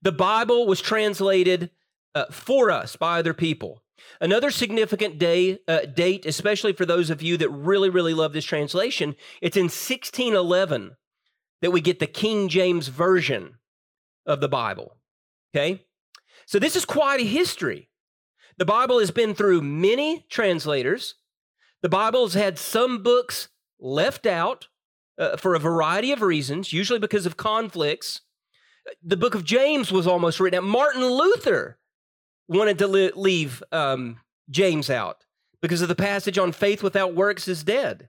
the 0.00 0.12
Bible 0.12 0.66
was 0.66 0.80
translated 0.80 1.70
uh, 2.16 2.24
for 2.30 2.70
us 2.70 2.96
by 2.96 3.18
other 3.18 3.34
people. 3.34 3.82
Another 4.20 4.50
significant 4.50 5.18
day 5.18 5.58
uh, 5.68 5.80
date, 5.80 6.24
especially 6.24 6.72
for 6.72 6.86
those 6.86 7.10
of 7.10 7.20
you 7.20 7.36
that 7.36 7.50
really, 7.50 7.90
really 7.90 8.14
love 8.14 8.32
this 8.32 8.44
translation, 8.44 9.14
it's 9.42 9.56
in 9.56 9.64
1611 9.64 10.96
that 11.60 11.70
we 11.70 11.82
get 11.82 11.98
the 11.98 12.06
King 12.06 12.48
James 12.48 12.88
version 12.88 13.58
of 14.24 14.40
the 14.40 14.48
Bible. 14.48 14.96
Okay, 15.54 15.84
so 16.46 16.58
this 16.58 16.74
is 16.74 16.86
quite 16.86 17.20
a 17.20 17.24
history. 17.24 17.90
The 18.56 18.64
Bible 18.64 18.98
has 18.98 19.10
been 19.10 19.34
through 19.34 19.60
many 19.60 20.24
translators. 20.30 21.16
The 21.82 21.90
Bible 21.90 22.24
has 22.24 22.34
had 22.34 22.58
some 22.58 23.02
books 23.02 23.48
left 23.78 24.24
out 24.24 24.68
uh, 25.18 25.36
for 25.36 25.54
a 25.54 25.60
variety 25.60 26.12
of 26.12 26.22
reasons, 26.22 26.72
usually 26.72 26.98
because 26.98 27.26
of 27.26 27.36
conflicts. 27.36 28.22
The 29.02 29.16
book 29.18 29.34
of 29.34 29.44
James 29.44 29.92
was 29.92 30.06
almost 30.06 30.40
written 30.40 30.58
out. 30.58 30.64
Martin 30.64 31.04
Luther 31.04 31.78
wanted 32.48 32.78
to 32.78 32.86
li- 32.86 33.12
leave 33.14 33.62
um, 33.72 34.20
James 34.50 34.90
out 34.90 35.24
because 35.60 35.82
of 35.82 35.88
the 35.88 35.94
passage 35.94 36.38
on 36.38 36.52
faith 36.52 36.82
without 36.82 37.14
works 37.14 37.48
is 37.48 37.64
dead. 37.64 38.08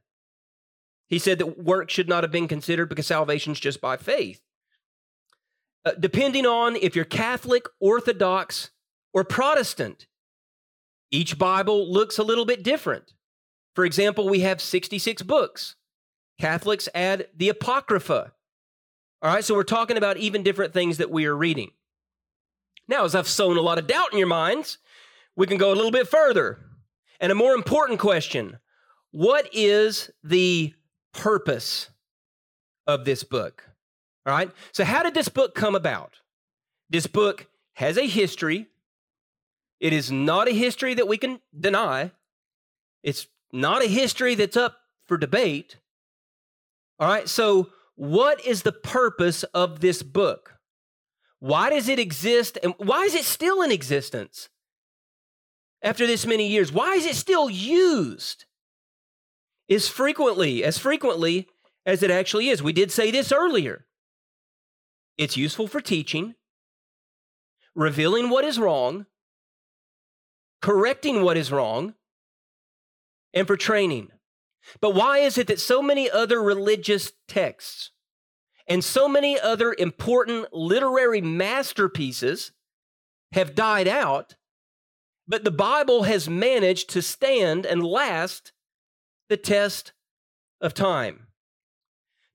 He 1.08 1.20
said 1.20 1.40
that 1.40 1.64
work 1.64 1.90
should 1.90 2.10
not 2.10 2.24
have 2.24 2.32
been 2.32 2.48
considered 2.48 2.90
because 2.90 3.08
salvation 3.08 3.54
is 3.54 3.60
just 3.60 3.80
by 3.82 3.98
faith. 3.98 4.42
Uh, 5.86 5.92
depending 5.98 6.46
on 6.46 6.76
if 6.76 6.96
you're 6.96 7.06
Catholic, 7.06 7.66
Orthodox, 7.80 8.72
or 9.14 9.24
Protestant, 9.24 10.08
each 11.12 11.38
Bible 11.38 11.92
looks 11.92 12.18
a 12.18 12.24
little 12.24 12.46
bit 12.46 12.62
different. 12.62 13.14
For 13.74 13.86
example, 13.86 14.28
we 14.28 14.42
have 14.42 14.60
66 14.62 15.22
books. 15.24 15.76
Catholics 16.40 16.90
add 16.94 17.28
the 17.36 17.50
Apocrypha. 17.50 18.34
All 19.22 19.34
right, 19.34 19.44
so 19.44 19.56
we're 19.56 19.64
talking 19.64 19.98
about 19.98 20.18
even 20.18 20.44
different 20.44 20.74
things 20.74 20.98
that 20.98 21.10
we 21.10 21.26
are 21.26 21.36
reading. 21.36 21.72
Now, 22.88 23.04
as 23.04 23.16
I've 23.16 23.28
sown 23.28 23.58
a 23.58 23.62
lot 23.62 23.78
of 23.78 23.88
doubt 23.88 24.14
in 24.14 24.18
your 24.18 24.28
minds, 24.28 24.78
we 25.36 25.48
can 25.48 25.58
go 25.58 25.72
a 25.72 25.76
little 25.76 25.92
bit 25.92 26.08
further. 26.08 26.60
And 27.20 27.32
a 27.32 27.36
more 27.36 27.54
important 27.54 28.00
question 28.00 28.60
What 29.12 29.50
is 29.54 30.12
the 30.24 30.74
purpose 31.14 31.90
of 32.86 33.06
this 33.06 33.24
book? 33.24 33.64
All 34.26 34.34
right, 34.34 34.52
so 34.72 34.84
how 34.84 35.04
did 35.04 35.14
this 35.14 35.30
book 35.30 35.56
come 35.56 35.76
about? 35.76 36.16
This 36.90 37.08
book 37.08 37.48
has 37.74 37.98
a 37.98 38.08
history. 38.08 38.68
It 39.80 39.94
is 39.94 40.12
not 40.12 40.48
a 40.48 40.54
history 40.54 40.94
that 40.96 41.08
we 41.08 41.18
can 41.18 41.40
deny. 41.58 42.12
It's 43.04 43.28
not 43.54 43.84
a 43.84 43.88
history 43.88 44.36
that's 44.36 44.58
up 44.58 44.78
for 45.06 45.18
debate. 45.18 45.78
All 47.00 47.08
right, 47.08 47.30
so 47.30 47.70
what 47.96 48.44
is 48.46 48.64
the 48.64 48.72
purpose 48.72 49.44
of 49.44 49.80
this 49.80 50.04
book? 50.04 50.57
Why 51.40 51.70
does 51.70 51.88
it 51.88 52.00
exist 52.00 52.58
and 52.64 52.74
why 52.78 53.04
is 53.04 53.14
it 53.14 53.26
still 53.26 53.62
in 53.62 53.72
existence 53.72 54.50
after 55.82 56.08
this 56.08 56.26
many 56.26 56.48
years? 56.48 56.72
Why 56.72 56.96
is 56.96 57.06
it 57.06 57.16
still 57.16 57.50
used? 57.50 58.46
As 59.70 59.88
frequently, 59.88 60.64
as 60.64 60.78
frequently 60.78 61.48
as 61.86 62.02
it 62.02 62.12
actually 62.12 62.50
is. 62.50 62.64
We 62.64 62.74
did 62.74 62.92
say 62.92 63.12
this 63.12 63.32
earlier. 63.32 63.86
It's 65.18 65.38
useful 65.38 65.68
for 65.68 65.82
teaching, 65.82 66.36
revealing 67.76 68.30
what 68.30 68.46
is 68.46 68.60
wrong, 68.60 69.06
correcting 70.62 71.24
what 71.24 71.38
is 71.38 71.52
wrong, 71.52 71.96
and 73.34 73.46
for 73.46 73.58
training. 73.58 74.10
But 74.80 74.96
why 74.96 75.20
is 75.20 75.38
it 75.38 75.48
that 75.48 75.60
so 75.60 75.82
many 75.82 76.10
other 76.10 76.42
religious 76.42 77.12
texts 77.28 77.92
and 78.68 78.84
so 78.84 79.08
many 79.08 79.40
other 79.40 79.76
important 79.78 80.54
literary 80.54 81.22
masterpieces 81.22 82.52
have 83.32 83.56
died 83.56 83.88
out, 83.88 84.36
but 85.28 85.44
the 85.44 85.52
Bible 85.52 86.04
has 86.04 86.30
managed 86.30 86.90
to 86.92 87.02
stand 87.02 87.66
and 87.66 87.84
last 87.84 88.52
the 89.30 89.38
test 89.38 89.94
of 90.62 90.74
time. 90.74 91.28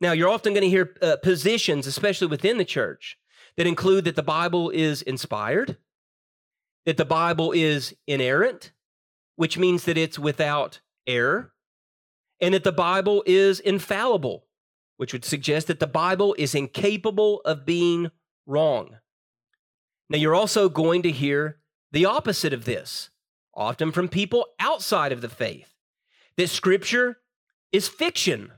Now, 0.00 0.12
you're 0.12 0.28
often 0.28 0.52
going 0.52 0.64
to 0.64 0.68
hear 0.68 0.96
uh, 1.00 1.16
positions, 1.22 1.86
especially 1.86 2.26
within 2.26 2.58
the 2.58 2.64
church, 2.64 3.18
that 3.56 3.66
include 3.66 4.04
that 4.04 4.16
the 4.16 4.22
Bible 4.22 4.70
is 4.70 5.02
inspired, 5.02 5.76
that 6.86 6.96
the 6.96 7.04
Bible 7.04 7.52
is 7.52 7.94
inerrant, 8.06 8.72
which 9.36 9.58
means 9.58 9.84
that 9.84 9.96
it's 9.96 10.18
without 10.18 10.80
error, 11.06 11.52
and 12.40 12.54
that 12.54 12.64
the 12.64 12.72
Bible 12.72 13.22
is 13.26 13.60
infallible, 13.60 14.46
which 15.02 15.12
would 15.12 15.24
suggest 15.24 15.66
that 15.66 15.80
the 15.80 15.86
Bible 15.88 16.32
is 16.38 16.54
incapable 16.54 17.40
of 17.40 17.66
being 17.66 18.12
wrong. 18.46 18.98
Now, 20.08 20.16
you're 20.16 20.32
also 20.32 20.68
going 20.68 21.02
to 21.02 21.10
hear 21.10 21.58
the 21.90 22.04
opposite 22.04 22.52
of 22.52 22.66
this, 22.66 23.10
often 23.52 23.90
from 23.90 24.06
people 24.08 24.46
outside 24.60 25.10
of 25.10 25.20
the 25.20 25.28
faith, 25.28 25.74
that 26.36 26.50
Scripture 26.50 27.18
is 27.72 27.88
fiction, 27.88 28.52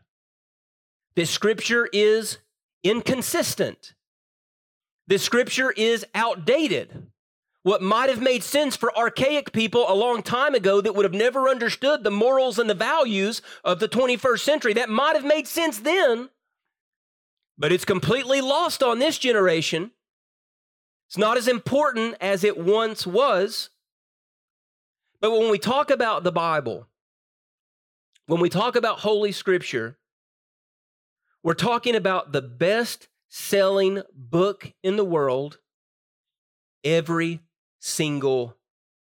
that 1.17 1.29
Scripture 1.29 1.89
is 1.95 2.41
inconsistent, 2.83 3.95
that 5.07 5.21
Scripture 5.21 5.71
is 5.71 6.05
outdated. 6.15 7.07
What 7.63 7.81
might 7.81 8.11
have 8.11 8.21
made 8.21 8.43
sense 8.43 8.77
for 8.77 8.95
archaic 8.95 9.51
people 9.51 9.87
a 9.89 9.95
long 9.95 10.23
time 10.23 10.55
ago 10.55 10.83
that 10.83 10.95
would 10.95 11.07
have 11.07 11.15
never 11.15 11.49
understood 11.49 12.05
the 12.05 12.11
morals 12.11 12.59
and 12.59 12.69
the 12.69 12.75
values 12.75 13.41
of 13.65 13.81
the 13.81 13.89
21st 13.89 14.41
century, 14.41 14.75
that 14.75 14.91
might 14.91 15.17
have 15.17 15.25
made 15.25 15.49
sense 15.49 15.79
then, 15.79 16.29
but 17.57 17.73
it's 17.73 17.85
completely 17.85 18.41
lost 18.41 18.83
on 18.83 18.99
this 18.99 19.19
generation. 19.19 19.93
It's 21.09 21.19
not 21.19 21.37
as 21.37 21.49
important 21.49 22.17
as 22.21 22.45
it 22.45 22.59
once 22.59 23.07
was. 23.07 23.71
But 25.21 25.33
when 25.33 25.51
we 25.51 25.59
talk 25.59 25.91
about 25.91 26.25
the 26.25 26.33
Bible, 26.33 26.89
when 28.27 28.41
we 28.41 28.49
talk 28.49 28.77
about 28.77 29.01
Holy 29.01 29.33
Scripture, 29.33 29.97
we're 31.43 31.55
talking 31.55 31.95
about 31.95 32.33
the 32.33 32.43
best 32.43 33.09
selling 33.29 34.03
book 34.15 34.73
in 34.83 34.97
the 34.97 35.05
world 35.05 35.59
every 36.83 37.41
single 37.81 38.57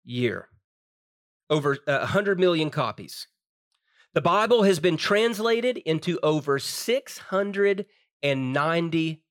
year. 0.03 0.49
Over 1.49 1.77
uh, 1.87 1.99
100 1.99 2.39
million 2.39 2.69
copies. 2.69 3.27
The 4.13 4.21
Bible 4.21 4.63
has 4.63 4.79
been 4.79 4.97
translated 4.97 5.77
into 5.77 6.19
over 6.21 6.59
690 8.23 9.23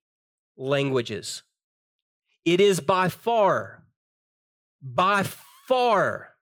languages. 0.56 1.42
It 2.44 2.60
is 2.60 2.80
by 2.80 3.08
far, 3.08 3.82
by 4.80 5.24
far, 5.66 6.34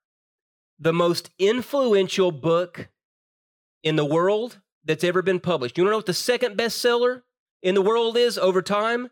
the 0.78 0.92
most 0.92 1.30
influential 1.38 2.30
book 2.30 2.88
in 3.82 3.96
the 3.96 4.04
world 4.04 4.60
that's 4.84 5.04
ever 5.04 5.22
been 5.22 5.40
published. 5.40 5.78
You 5.78 5.84
know 5.84 5.96
what 5.96 6.06
the 6.06 6.12
second 6.12 6.58
bestseller 6.58 7.22
in 7.62 7.74
the 7.74 7.82
world 7.82 8.16
is 8.16 8.36
over 8.36 8.60
time? 8.60 9.10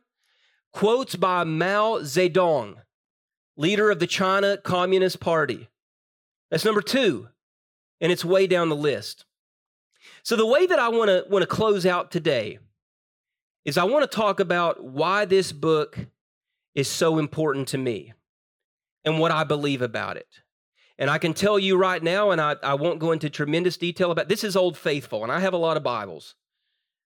Quotes 0.72 1.16
by 1.16 1.44
Mao 1.44 2.00
Zedong 2.00 2.76
leader 3.56 3.90
of 3.90 3.98
the 3.98 4.06
China 4.06 4.56
Communist 4.56 5.20
Party. 5.20 5.68
That's 6.50 6.64
number 6.64 6.82
two, 6.82 7.28
and 8.00 8.12
it's 8.12 8.24
way 8.24 8.46
down 8.46 8.68
the 8.68 8.76
list. 8.76 9.24
So 10.22 10.36
the 10.36 10.46
way 10.46 10.66
that 10.66 10.78
I 10.78 10.88
want 10.88 11.08
to 11.08 11.24
want 11.28 11.42
to 11.42 11.46
close 11.46 11.86
out 11.86 12.10
today 12.10 12.58
is 13.64 13.78
I 13.78 13.84
want 13.84 14.08
to 14.08 14.16
talk 14.16 14.40
about 14.40 14.82
why 14.82 15.24
this 15.24 15.52
book 15.52 15.98
is 16.74 16.88
so 16.88 17.18
important 17.18 17.68
to 17.68 17.78
me 17.78 18.12
and 19.04 19.18
what 19.18 19.30
I 19.30 19.44
believe 19.44 19.82
about 19.82 20.16
it. 20.16 20.28
And 20.98 21.10
I 21.10 21.18
can 21.18 21.34
tell 21.34 21.58
you 21.58 21.76
right 21.76 22.02
now, 22.02 22.30
and 22.30 22.40
I, 22.40 22.56
I 22.62 22.74
won't 22.74 22.98
go 23.00 23.12
into 23.12 23.30
tremendous 23.30 23.76
detail 23.76 24.10
about 24.10 24.28
this 24.28 24.44
is 24.44 24.56
Old 24.56 24.76
Faithful, 24.76 25.22
and 25.22 25.32
I 25.32 25.40
have 25.40 25.54
a 25.54 25.58
lot 25.58 25.76
of 25.76 25.82
Bibles. 25.82 26.34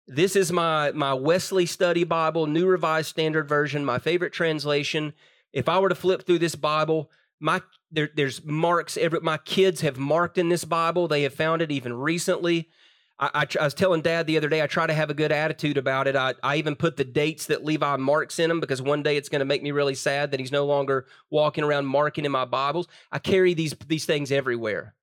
This 0.07 0.35
is 0.35 0.51
my, 0.51 0.91
my 0.91 1.13
Wesley 1.13 1.65
Study 1.65 2.03
Bible, 2.03 2.45
New 2.45 2.67
Revised 2.67 3.09
Standard 3.09 3.47
Version, 3.47 3.85
my 3.85 3.97
favorite 3.97 4.33
translation. 4.33 5.13
If 5.53 5.69
I 5.69 5.79
were 5.79 5.89
to 5.89 5.95
flip 5.95 6.25
through 6.25 6.39
this 6.39 6.55
Bible, 6.55 7.09
my 7.39 7.61
there, 7.91 8.09
there's 8.13 8.43
marks. 8.43 8.97
Every, 8.97 9.19
my 9.21 9.37
kids 9.37 9.81
have 9.81 9.97
marked 9.97 10.37
in 10.37 10.49
this 10.49 10.65
Bible. 10.65 11.07
They 11.07 11.23
have 11.23 11.33
found 11.33 11.61
it 11.61 11.71
even 11.71 11.93
recently. 11.93 12.69
I, 13.17 13.29
I, 13.33 13.47
I, 13.59 13.63
was 13.63 13.73
telling 13.73 14.01
dad 14.01 14.27
the 14.27 14.37
other 14.37 14.49
day, 14.49 14.61
I 14.61 14.67
try 14.67 14.87
to 14.87 14.93
have 14.93 15.09
a 15.09 15.13
good 15.13 15.31
attitude 15.31 15.77
about 15.77 16.07
it. 16.07 16.15
I, 16.15 16.33
I 16.43 16.57
even 16.57 16.75
put 16.75 16.97
the 16.97 17.05
dates 17.05 17.45
that 17.45 17.63
Levi 17.63 17.95
marks 17.97 18.39
in 18.39 18.49
them 18.49 18.59
because 18.59 18.81
one 18.81 19.03
day 19.03 19.15
it's 19.15 19.29
going 19.29 19.39
to 19.39 19.45
make 19.45 19.63
me 19.63 19.71
really 19.71 19.95
sad 19.95 20.31
that 20.31 20.39
he's 20.39 20.51
no 20.51 20.65
longer 20.65 21.05
walking 21.29 21.63
around 21.63 21.85
marking 21.85 22.25
in 22.25 22.31
my 22.31 22.45
Bibles. 22.45 22.87
I 23.11 23.19
carry 23.19 23.53
these, 23.53 23.73
these 23.87 24.05
things 24.05 24.31
everywhere. 24.31 24.95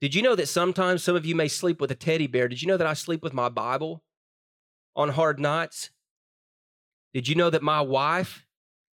Did 0.00 0.14
you 0.14 0.22
know 0.22 0.36
that 0.36 0.48
sometimes 0.48 1.02
some 1.02 1.16
of 1.16 1.26
you 1.26 1.34
may 1.34 1.48
sleep 1.48 1.80
with 1.80 1.90
a 1.90 1.96
teddy 1.96 2.26
bear? 2.26 2.48
Did 2.48 2.62
you 2.62 2.68
know 2.68 2.76
that 2.76 2.86
I 2.86 2.94
sleep 2.94 3.22
with 3.22 3.34
my 3.34 3.48
Bible 3.48 4.02
on 4.94 5.10
hard 5.10 5.38
nights? 5.40 5.90
Did 7.12 7.28
you 7.28 7.34
know 7.34 7.50
that 7.50 7.62
my 7.62 7.80
wife 7.80 8.46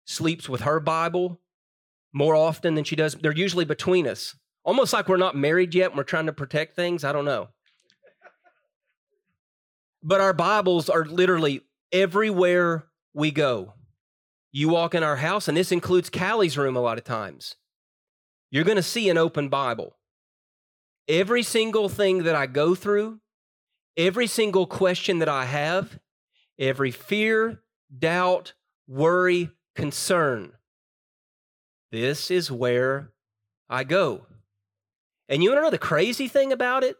sleeps 0.05 0.47
with 0.47 0.61
her 0.61 0.79
Bible 0.79 1.41
more 2.13 2.33
often 2.35 2.75
than 2.75 2.85
she 2.85 2.95
does? 2.95 3.13
They're 3.15 3.33
usually 3.33 3.65
between 3.65 4.07
us, 4.07 4.35
almost 4.63 4.93
like 4.93 5.09
we're 5.09 5.17
not 5.17 5.35
married 5.35 5.75
yet 5.75 5.91
and 5.91 5.97
we're 5.97 6.03
trying 6.03 6.25
to 6.27 6.33
protect 6.33 6.75
things. 6.75 7.03
I 7.03 7.11
don't 7.11 7.25
know. 7.25 7.49
But 10.07 10.21
our 10.21 10.33
Bibles 10.33 10.87
are 10.87 11.03
literally 11.03 11.61
everywhere 11.91 12.85
we 13.15 13.31
go. 13.31 13.73
You 14.51 14.69
walk 14.69 14.93
in 14.93 15.01
our 15.01 15.15
house, 15.15 15.47
and 15.47 15.57
this 15.57 15.71
includes 15.71 16.11
Callie's 16.11 16.59
room 16.59 16.75
a 16.75 16.79
lot 16.79 16.99
of 16.99 17.03
times. 17.03 17.55
You're 18.51 18.65
going 18.65 18.75
to 18.75 18.83
see 18.83 19.09
an 19.09 19.17
open 19.17 19.49
Bible. 19.49 19.97
Every 21.07 21.41
single 21.41 21.89
thing 21.89 22.21
that 22.21 22.35
I 22.35 22.45
go 22.45 22.75
through, 22.75 23.19
every 23.97 24.27
single 24.27 24.67
question 24.67 25.17
that 25.19 25.27
I 25.27 25.45
have, 25.45 25.97
every 26.59 26.91
fear, 26.91 27.63
doubt, 27.97 28.53
worry, 28.87 29.49
concern, 29.73 30.51
this 31.91 32.29
is 32.29 32.51
where 32.51 33.11
I 33.67 33.83
go. 33.83 34.27
And 35.27 35.41
you 35.41 35.49
want 35.49 35.61
to 35.61 35.63
know 35.63 35.71
the 35.71 35.79
crazy 35.79 36.27
thing 36.27 36.51
about 36.51 36.83
it? 36.83 36.95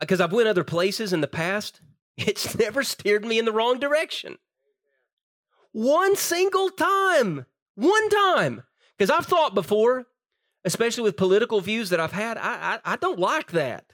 Because 0.00 0.20
I've 0.20 0.32
went 0.32 0.48
other 0.48 0.64
places 0.64 1.12
in 1.12 1.20
the 1.20 1.28
past. 1.28 1.80
It's 2.18 2.58
never 2.58 2.82
steered 2.82 3.24
me 3.24 3.38
in 3.38 3.44
the 3.44 3.52
wrong 3.52 3.78
direction. 3.78 4.38
One 5.72 6.16
single 6.16 6.70
time. 6.70 7.46
One 7.76 8.08
time. 8.10 8.64
Because 8.96 9.10
I've 9.10 9.26
thought 9.26 9.54
before, 9.54 10.06
especially 10.64 11.04
with 11.04 11.16
political 11.16 11.60
views 11.60 11.90
that 11.90 12.00
I've 12.00 12.12
had, 12.12 12.36
I, 12.36 12.80
I, 12.84 12.92
I, 12.92 12.96
don't 12.96 13.20
like 13.20 13.52
that. 13.52 13.92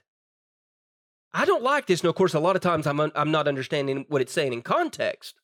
I 1.35 1.45
don't 1.45 1.63
like 1.63 1.87
this. 1.87 2.01
And 2.01 2.09
of 2.09 2.15
course, 2.15 2.33
a 2.33 2.41
lot 2.41 2.57
of 2.57 2.63
times 2.63 2.87
I'm, 2.87 3.01
un, 3.01 3.13
I'm 3.15 3.31
not 3.31 3.47
understanding 3.47 4.07
what 4.09 4.23
it's 4.23 4.33
saying 4.33 4.55
in 4.55 4.63
context. 4.63 5.41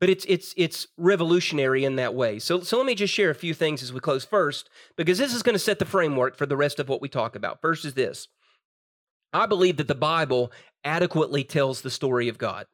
But 0.00 0.10
it's, 0.10 0.24
it's, 0.28 0.52
it's 0.56 0.88
revolutionary 0.96 1.84
in 1.84 1.94
that 1.96 2.14
way. 2.14 2.40
So, 2.40 2.60
so 2.60 2.76
let 2.78 2.86
me 2.86 2.96
just 2.96 3.14
share 3.14 3.30
a 3.30 3.34
few 3.34 3.54
things 3.54 3.80
as 3.80 3.92
we 3.92 4.00
close 4.00 4.24
first, 4.24 4.68
because 4.96 5.18
this 5.18 5.32
is 5.32 5.44
going 5.44 5.54
to 5.54 5.60
set 5.60 5.78
the 5.78 5.84
framework 5.84 6.36
for 6.36 6.46
the 6.46 6.56
rest 6.56 6.80
of 6.80 6.88
what 6.88 7.00
we 7.00 7.08
talk 7.08 7.36
about. 7.36 7.60
First 7.60 7.84
is 7.84 7.94
this 7.94 8.26
I 9.34 9.46
believe 9.46 9.78
that 9.78 9.88
the 9.88 9.94
Bible 9.96 10.52
adequately 10.84 11.42
tells 11.42 11.82
the 11.82 11.90
story 11.90 12.28
of 12.28 12.38
God. 12.38 12.66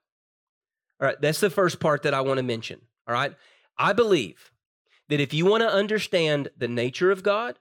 All 1.01 1.07
right, 1.07 1.21
that's 1.21 1.41
the 1.41 1.49
first 1.49 1.81
part 1.81 2.03
that 2.03 2.13
I 2.13 2.21
want 2.21 2.37
to 2.37 2.43
mention. 2.43 2.83
All 3.09 3.15
right, 3.15 3.35
I 3.79 3.95
believe 3.95 4.53
that 5.09 5.21
if 5.21 5.33
you 5.33 5.47
want 5.47 5.63
to 5.63 5.73
understand 5.73 6.51
the 6.57 6.69
nature 6.69 7.11
of 7.11 7.23
God, 7.23 7.59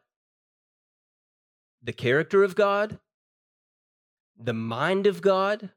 the 1.81 1.93
character 1.93 2.43
of 2.43 2.55
God, 2.55 2.99
the 4.37 4.53
mind 4.53 5.07
of 5.07 5.21
God, 5.21 5.69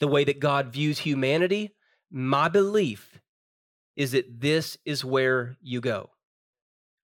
the 0.00 0.08
way 0.08 0.24
that 0.24 0.40
God 0.40 0.72
views 0.72 0.98
humanity, 0.98 1.74
my 2.10 2.48
belief 2.48 3.20
is 3.94 4.10
that 4.12 4.40
this 4.40 4.76
is 4.84 5.04
where 5.04 5.56
you 5.62 5.80
go. 5.80 6.10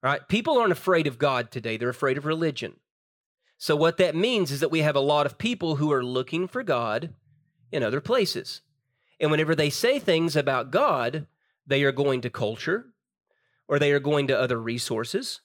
All 0.02 0.10
right, 0.10 0.26
people 0.28 0.58
aren't 0.58 0.72
afraid 0.72 1.06
of 1.06 1.18
God 1.18 1.52
today, 1.52 1.76
they're 1.76 1.88
afraid 1.88 2.18
of 2.18 2.26
religion. 2.26 2.74
So, 3.56 3.76
what 3.76 3.96
that 3.98 4.14
means 4.14 4.50
is 4.50 4.60
that 4.60 4.70
we 4.70 4.80
have 4.80 4.96
a 4.96 5.00
lot 5.00 5.26
of 5.26 5.38
people 5.38 5.76
who 5.76 5.92
are 5.92 6.04
looking 6.04 6.48
for 6.48 6.62
God 6.62 7.14
in 7.72 7.82
other 7.82 8.00
places. 8.00 8.60
And 9.20 9.30
whenever 9.30 9.54
they 9.54 9.70
say 9.70 9.98
things 9.98 10.36
about 10.36 10.70
God, 10.70 11.26
they 11.66 11.82
are 11.84 11.92
going 11.92 12.20
to 12.22 12.30
culture 12.30 12.86
or 13.68 13.78
they 13.78 13.92
are 13.92 14.00
going 14.00 14.26
to 14.28 14.38
other 14.38 14.60
resources. 14.60 15.40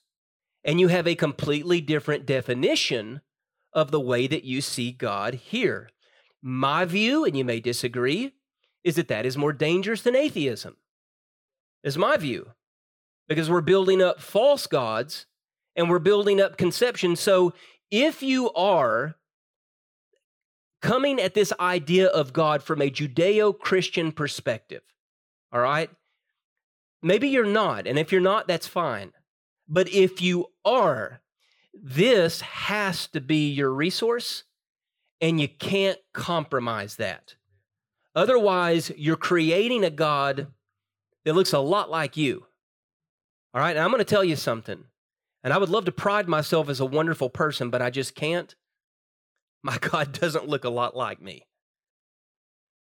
And 0.64 0.78
you 0.78 0.88
have 0.88 1.06
a 1.06 1.14
completely 1.14 1.80
different 1.80 2.26
definition 2.26 3.20
of 3.72 3.90
the 3.90 4.00
way 4.00 4.26
that 4.26 4.44
you 4.44 4.60
see 4.60 4.92
God 4.92 5.34
here. 5.34 5.88
My 6.42 6.84
view, 6.84 7.24
and 7.24 7.36
you 7.36 7.44
may 7.44 7.60
disagree, 7.60 8.34
is 8.82 8.96
that 8.96 9.08
that 9.08 9.26
is 9.26 9.36
more 9.36 9.52
dangerous 9.52 10.02
than 10.02 10.16
atheism, 10.16 10.76
is 11.82 11.98
my 11.98 12.16
view, 12.16 12.50
because 13.28 13.50
we're 13.50 13.60
building 13.60 14.02
up 14.02 14.20
false 14.20 14.66
gods 14.66 15.26
and 15.76 15.88
we're 15.88 15.98
building 15.98 16.40
up 16.40 16.56
conceptions. 16.56 17.20
So 17.20 17.52
if 17.90 18.22
you 18.22 18.52
are 18.52 19.16
coming 20.80 21.20
at 21.20 21.34
this 21.34 21.52
idea 21.60 22.06
of 22.06 22.32
God 22.32 22.62
from 22.62 22.80
a 22.80 22.90
Judeo 22.90 23.58
Christian 23.58 24.12
perspective, 24.12 24.82
all 25.52 25.60
right, 25.60 25.90
maybe 27.02 27.28
you're 27.28 27.44
not. 27.44 27.86
And 27.86 27.98
if 27.98 28.12
you're 28.12 28.20
not, 28.20 28.46
that's 28.48 28.66
fine. 28.66 29.12
But 29.68 29.88
if 29.88 30.20
you 30.20 30.46
are, 30.64 31.20
this 31.72 32.40
has 32.40 33.06
to 33.08 33.20
be 33.20 33.50
your 33.50 33.72
resource, 33.72 34.44
and 35.20 35.40
you 35.40 35.48
can't 35.48 35.98
compromise 36.12 36.96
that. 36.96 37.36
Otherwise, 38.14 38.90
you're 38.96 39.16
creating 39.16 39.84
a 39.84 39.90
God 39.90 40.48
that 41.24 41.34
looks 41.34 41.52
a 41.52 41.58
lot 41.58 41.90
like 41.90 42.16
you. 42.16 42.46
All 43.54 43.60
right, 43.60 43.76
and 43.76 43.80
I'm 43.80 43.90
going 43.90 43.98
to 43.98 44.04
tell 44.04 44.24
you 44.24 44.36
something. 44.36 44.84
And 45.42 45.52
I 45.52 45.58
would 45.58 45.68
love 45.70 45.86
to 45.86 45.92
pride 45.92 46.28
myself 46.28 46.68
as 46.68 46.80
a 46.80 46.86
wonderful 46.86 47.30
person, 47.30 47.70
but 47.70 47.82
I 47.82 47.90
just 47.90 48.14
can't. 48.14 48.54
My 49.62 49.78
God 49.80 50.12
doesn't 50.12 50.48
look 50.48 50.64
a 50.64 50.70
lot 50.70 50.96
like 50.96 51.20
me. 51.20 51.46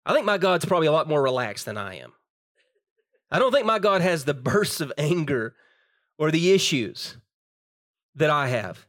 I 0.05 0.13
think 0.13 0.25
my 0.25 0.39
God's 0.39 0.65
probably 0.65 0.87
a 0.87 0.93
lot 0.93 1.09
more 1.09 1.23
relaxed 1.23 1.67
than 1.67 1.77
I 1.77 1.97
am. 1.97 2.13
I 3.31 3.39
don't 3.39 3.53
think 3.53 3.67
my 3.67 3.79
God 3.79 4.01
has 4.01 4.25
the 4.25 4.35
bursts 4.51 4.81
of 4.81 4.93
anger 4.99 5.55
or 6.19 6.31
the 6.31 6.53
issues 6.53 7.17
that 8.15 8.31
I 8.31 8.49
have. 8.49 8.87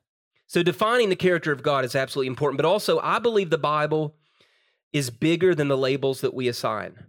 So, 0.48 0.64
defining 0.64 1.10
the 1.10 1.16
character 1.16 1.54
of 1.54 1.64
God 1.64 1.86
is 1.86 1.96
absolutely 1.96 2.28
important. 2.28 2.58
But 2.58 2.66
also, 2.66 3.00
I 3.00 3.20
believe 3.20 3.50
the 3.50 3.58
Bible 3.58 4.16
is 4.92 5.10
bigger 5.10 5.56
than 5.56 5.70
the 5.70 5.78
labels 5.78 6.22
that 6.22 6.34
we 6.34 6.50
assign. 6.50 7.06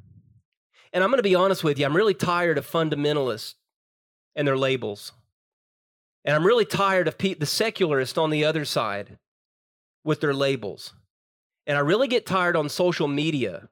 And 0.92 1.02
I'm 1.02 1.10
going 1.10 1.18
to 1.18 1.24
be 1.24 1.34
honest 1.34 1.64
with 1.64 1.78
you, 1.78 1.86
I'm 1.86 1.96
really 1.96 2.14
tired 2.14 2.58
of 2.58 2.70
fundamentalists 2.70 3.54
and 4.36 4.46
their 4.46 4.56
labels. 4.56 5.12
And 6.24 6.36
I'm 6.36 6.46
really 6.46 6.64
tired 6.64 7.08
of 7.08 7.18
pe- 7.18 7.34
the 7.34 7.46
secularist 7.46 8.16
on 8.16 8.30
the 8.30 8.44
other 8.44 8.64
side 8.64 9.18
with 10.04 10.20
their 10.20 10.34
labels. 10.34 10.94
And 11.66 11.76
I 11.76 11.80
really 11.80 12.08
get 12.08 12.26
tired 12.26 12.56
on 12.56 12.68
social 12.68 13.08
media 13.08 13.68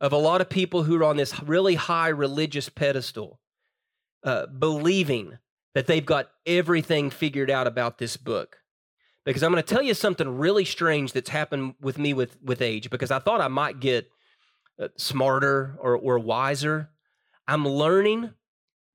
of 0.00 0.12
a 0.12 0.18
lot 0.18 0.40
of 0.40 0.48
people 0.48 0.82
who 0.82 0.96
are 0.96 1.04
on 1.04 1.16
this 1.16 1.42
really 1.42 1.74
high 1.74 2.08
religious 2.08 2.68
pedestal, 2.68 3.38
uh, 4.24 4.46
believing 4.46 5.38
that 5.74 5.86
they've 5.86 6.06
got 6.06 6.30
everything 6.46 7.10
figured 7.10 7.50
out 7.50 7.66
about 7.66 7.98
this 7.98 8.16
book. 8.16 8.56
Because 9.26 9.42
I'm 9.42 9.52
going 9.52 9.62
to 9.62 9.74
tell 9.74 9.82
you 9.82 9.94
something 9.94 10.38
really 10.38 10.64
strange 10.64 11.12
that's 11.12 11.28
happened 11.28 11.74
with 11.80 11.98
me 11.98 12.14
with, 12.14 12.38
with 12.42 12.62
age, 12.62 12.88
because 12.88 13.10
I 13.10 13.18
thought 13.18 13.42
I 13.42 13.48
might 13.48 13.78
get 13.78 14.10
uh, 14.80 14.88
smarter 14.96 15.76
or, 15.78 15.96
or 15.96 16.18
wiser. 16.18 16.88
I'm 17.46 17.68
learning 17.68 18.32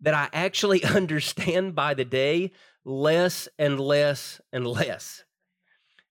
that 0.01 0.13
I 0.13 0.29
actually 0.33 0.83
understand 0.83 1.75
by 1.75 1.93
the 1.93 2.05
day 2.05 2.51
less 2.83 3.47
and 3.57 3.79
less 3.79 4.39
and 4.51 4.65
less. 4.65 5.23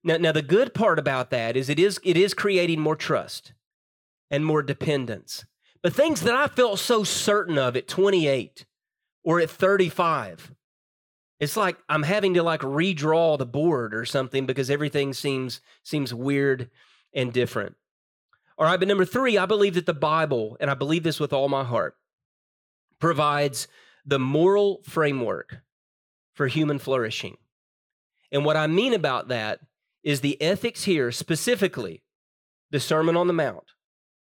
Now, 0.03 0.19
now 0.19 0.33
the 0.33 0.43
good 0.43 0.75
part 0.75 0.99
about 0.99 1.31
that 1.31 1.57
is 1.57 1.69
it 1.69 1.79
is 1.79 1.99
it 2.05 2.17
is 2.17 2.35
creating 2.35 2.81
more 2.81 2.97
trust 2.97 3.55
and 4.31 4.45
more 4.45 4.63
dependence. 4.63 5.45
But 5.83 5.95
things 5.95 6.23
that 6.23 6.35
I 6.35 6.49
felt 6.49 6.79
so 6.79 7.05
certain 7.05 7.59
of 7.59 7.77
at 7.77 7.89
28 7.89 8.65
or 9.23 9.41
at 9.41 9.51
35, 9.51 10.53
it's 11.41 11.57
like 11.57 11.77
I'm 11.89 12.03
having 12.03 12.35
to 12.35 12.43
like 12.43 12.61
redraw 12.61 13.39
the 13.39 13.47
board 13.47 13.95
or 13.95 14.05
something 14.05 14.47
because 14.47 14.71
everything 14.71 15.13
seems 15.13 15.61
seems 15.83 16.13
weird 16.13 16.71
and 17.15 17.33
different. 17.33 17.77
All 18.57 18.67
right, 18.67 18.79
but 18.79 18.89
number 18.89 19.05
three, 19.05 19.37
I 19.37 19.47
believe 19.47 19.75
that 19.75 19.87
the 19.87 19.95
Bible, 19.95 20.57
and 20.61 20.71
I 20.71 20.75
believe 20.75 21.03
this 21.03 21.19
with 21.19 21.33
all 21.33 21.49
my 21.49 21.65
heart, 21.65 21.97
provides 22.99 23.69
the 24.05 24.19
moral 24.19 24.81
framework 24.85 25.59
for 26.35 26.47
human 26.47 26.79
flourishing. 26.79 27.37
And 28.33 28.45
what 28.45 28.57
I 28.57 28.67
mean 28.67 28.93
about 28.93 29.29
that 29.29 29.61
is 30.03 30.21
the 30.21 30.41
ethics 30.41 30.85
here, 30.85 31.11
specifically 31.13 32.03
the 32.71 32.81
Sermon 32.81 33.17
on 33.17 33.27
the 33.27 33.33
Mount. 33.33 33.65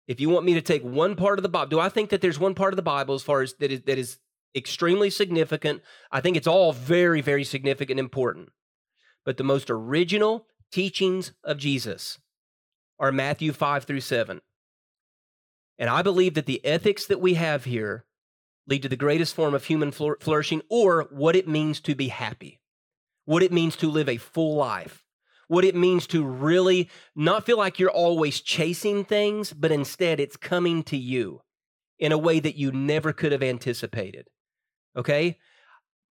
If 0.07 0.21
you 0.21 0.29
want 0.29 0.45
me 0.45 0.55
to 0.55 0.63
take 0.63 0.85
one 0.85 1.17
part 1.17 1.39
of 1.39 1.43
the 1.43 1.49
Bible, 1.49 1.71
do 1.71 1.81
I 1.81 1.89
think 1.89 2.11
that 2.11 2.21
there's 2.21 2.39
one 2.39 2.55
part 2.55 2.73
of 2.73 2.77
the 2.77 2.83
Bible 2.83 3.15
as 3.15 3.23
far 3.23 3.43
as 3.43 3.55
that 3.55 3.73
is, 3.73 3.83
that 3.83 3.99
is 3.99 4.19
extremely 4.55 5.11
significant? 5.11 5.83
I 6.13 6.21
think 6.21 6.37
it's 6.37 6.47
all 6.47 6.73
very, 6.73 7.21
very 7.21 7.43
significant 7.43 7.99
and 7.99 8.07
important. 8.07 8.51
But 9.25 9.37
the 9.37 9.45
most 9.45 9.69
original 9.69 10.47
teachings 10.71 11.33
of 11.43 11.59
Jesus 11.59 12.19
are 13.01 13.11
Matthew 13.11 13.53
5 13.53 13.85
through 13.85 14.01
7. 14.01 14.41
And 15.79 15.91
I 15.91 16.03
believe 16.03 16.35
that 16.35 16.47
the 16.47 16.65
ethics 16.65 17.07
that 17.07 17.21
we 17.21 17.35
have 17.35 17.65
here 17.65 18.06
lead 18.67 18.83
to 18.83 18.89
the 18.89 18.97
greatest 18.97 19.35
form 19.35 19.55
of 19.55 19.65
human 19.65 19.93
flourishing 19.93 20.63
or 20.69 21.07
what 21.11 21.37
it 21.37 21.49
means 21.49 21.81
to 21.81 21.95
be 21.95 22.09
happy, 22.09 22.61
what 23.25 23.43
it 23.43 23.53
means 23.53 23.77
to 23.77 23.91
live 23.91 24.09
a 24.09 24.17
full 24.17 24.57
life, 24.57 25.05
what 25.49 25.65
it 25.65 25.77
means 25.77 26.07
to 26.09 26.25
really 26.25 26.91
not 27.15 27.47
feel 27.47 27.57
like 27.57 27.79
you're 27.79 27.91
always 27.91 28.41
chasing 28.41 29.05
things, 29.05 29.53
but 29.53 29.71
instead 29.71 30.19
it's 30.19 30.37
coming 30.37 30.83
to 30.83 30.97
you 30.97 31.43
in 31.99 32.13
a 32.13 32.19
way 32.19 32.41
that 32.41 32.57
you 32.57 32.73
never 32.73 33.13
could 33.13 33.33
have 33.33 33.43
anticipated. 33.43 34.29
Okay? 34.97 35.39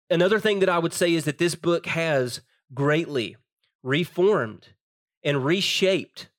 Another 0.09 0.39
thing 0.39 0.59
that 0.59 0.69
I 0.69 0.79
would 0.79 0.93
say 0.93 1.13
is 1.13 1.25
that 1.25 1.37
this 1.37 1.55
book 1.55 1.85
has 1.87 2.41
greatly 2.73 3.35
reformed 3.83 4.69
and 5.23 5.43
reshaped 5.43 6.29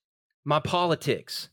my 0.45 0.61
politics. 0.61 1.51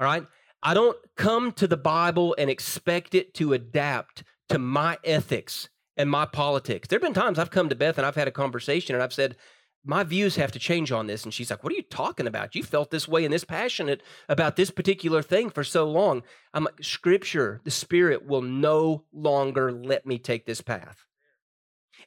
All 0.00 0.06
right? 0.06 0.26
I 0.66 0.74
don't 0.74 0.98
come 1.14 1.52
to 1.52 1.68
the 1.68 1.76
Bible 1.76 2.34
and 2.36 2.50
expect 2.50 3.14
it 3.14 3.34
to 3.34 3.52
adapt 3.52 4.24
to 4.48 4.58
my 4.58 4.98
ethics 5.04 5.68
and 5.96 6.10
my 6.10 6.26
politics. 6.26 6.88
There 6.88 6.96
have 6.96 7.04
been 7.04 7.14
times 7.14 7.38
I've 7.38 7.52
come 7.52 7.68
to 7.68 7.76
Beth 7.76 7.98
and 7.98 8.04
I've 8.04 8.16
had 8.16 8.26
a 8.26 8.32
conversation 8.32 8.96
and 8.96 9.00
I've 9.00 9.12
said, 9.12 9.36
my 9.84 10.02
views 10.02 10.34
have 10.34 10.50
to 10.50 10.58
change 10.58 10.90
on 10.90 11.06
this. 11.06 11.22
And 11.22 11.32
she's 11.32 11.50
like, 11.50 11.62
What 11.62 11.72
are 11.72 11.76
you 11.76 11.82
talking 11.82 12.26
about? 12.26 12.56
You 12.56 12.64
felt 12.64 12.90
this 12.90 13.06
way 13.06 13.24
and 13.24 13.32
this 13.32 13.44
passionate 13.44 14.02
about 14.28 14.56
this 14.56 14.72
particular 14.72 15.22
thing 15.22 15.50
for 15.50 15.62
so 15.62 15.88
long. 15.88 16.24
I'm 16.52 16.64
like, 16.64 16.82
Scripture, 16.82 17.60
the 17.62 17.70
Spirit 17.70 18.26
will 18.26 18.42
no 18.42 19.04
longer 19.12 19.70
let 19.70 20.04
me 20.04 20.18
take 20.18 20.46
this 20.46 20.62
path. 20.62 21.06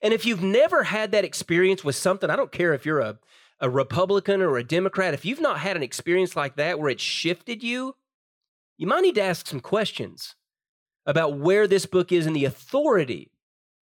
And 0.01 0.13
if 0.13 0.25
you've 0.25 0.43
never 0.43 0.83
had 0.83 1.13
that 1.13 1.23
experience 1.23 1.85
with 1.85 1.95
something, 1.95 2.29
I 2.29 2.35
don't 2.35 2.51
care 2.51 2.73
if 2.73 2.85
you're 2.85 2.99
a, 2.99 3.19
a 3.61 3.69
Republican 3.69 4.41
or 4.41 4.57
a 4.57 4.65
Democrat, 4.65 5.13
if 5.13 5.23
you've 5.23 5.39
not 5.39 5.59
had 5.59 5.77
an 5.77 5.83
experience 5.83 6.35
like 6.35 6.57
that 6.57 6.77
where 6.77 6.89
it 6.89 6.99
shifted 6.99 7.63
you, 7.63 7.95
you 8.79 8.87
might 8.87 9.01
need 9.01 9.15
to 9.15 9.21
ask 9.21 9.45
some 9.45 9.59
questions 9.59 10.35
about 11.05 11.37
where 11.37 11.67
this 11.67 11.85
book 11.85 12.13
is 12.13 12.25
and 12.25 12.35
the 12.35 12.45
authority 12.45 13.29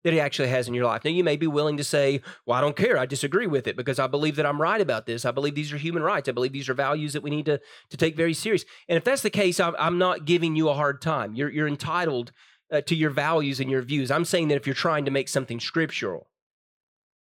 that 0.04 0.12
it 0.12 0.18
actually 0.18 0.48
has 0.48 0.68
in 0.68 0.74
your 0.74 0.84
life. 0.84 1.02
Now, 1.02 1.10
you 1.10 1.24
may 1.24 1.36
be 1.36 1.46
willing 1.46 1.78
to 1.78 1.84
say, 1.84 2.20
Well, 2.44 2.58
I 2.58 2.60
don't 2.60 2.76
care. 2.76 2.98
I 2.98 3.06
disagree 3.06 3.46
with 3.46 3.66
it 3.66 3.78
because 3.78 3.98
I 3.98 4.06
believe 4.06 4.36
that 4.36 4.44
I'm 4.44 4.60
right 4.60 4.80
about 4.82 5.06
this. 5.06 5.24
I 5.24 5.30
believe 5.30 5.54
these 5.54 5.72
are 5.72 5.78
human 5.78 6.02
rights. 6.02 6.28
I 6.28 6.32
believe 6.32 6.52
these 6.52 6.68
are 6.68 6.74
values 6.74 7.14
that 7.14 7.22
we 7.22 7.30
need 7.30 7.46
to, 7.46 7.58
to 7.88 7.96
take 7.96 8.14
very 8.14 8.34
serious. 8.34 8.66
And 8.86 8.98
if 8.98 9.04
that's 9.04 9.22
the 9.22 9.30
case, 9.30 9.58
I'm, 9.58 9.74
I'm 9.78 9.96
not 9.96 10.26
giving 10.26 10.54
you 10.54 10.68
a 10.68 10.74
hard 10.74 11.00
time. 11.00 11.34
You're, 11.34 11.50
you're 11.50 11.66
entitled 11.66 12.32
uh, 12.70 12.82
to 12.82 12.94
your 12.94 13.10
values 13.10 13.60
and 13.60 13.70
your 13.70 13.80
views. 13.80 14.10
I'm 14.10 14.26
saying 14.26 14.48
that 14.48 14.56
if 14.56 14.66
you're 14.66 14.74
trying 14.74 15.06
to 15.06 15.10
make 15.10 15.30
something 15.30 15.60
scriptural 15.60 16.28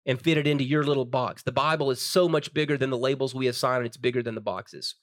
and 0.05 0.21
fit 0.21 0.37
it 0.37 0.49
into 0.49 0.65
your 0.65 0.83
little 0.83 1.05
box, 1.05 1.45
the 1.45 1.53
Bible 1.53 1.93
is 1.93 2.03
so 2.03 2.29
much 2.29 2.53
bigger 2.53 2.77
than 2.77 2.91
the 2.91 2.99
labels 2.99 3.37
we 3.37 3.47
assign, 3.47 3.79
and 3.79 3.87
it's 3.87 3.97
bigger 3.97 4.25
than 4.25 4.35
the 4.35 4.41
boxes. 4.41 4.97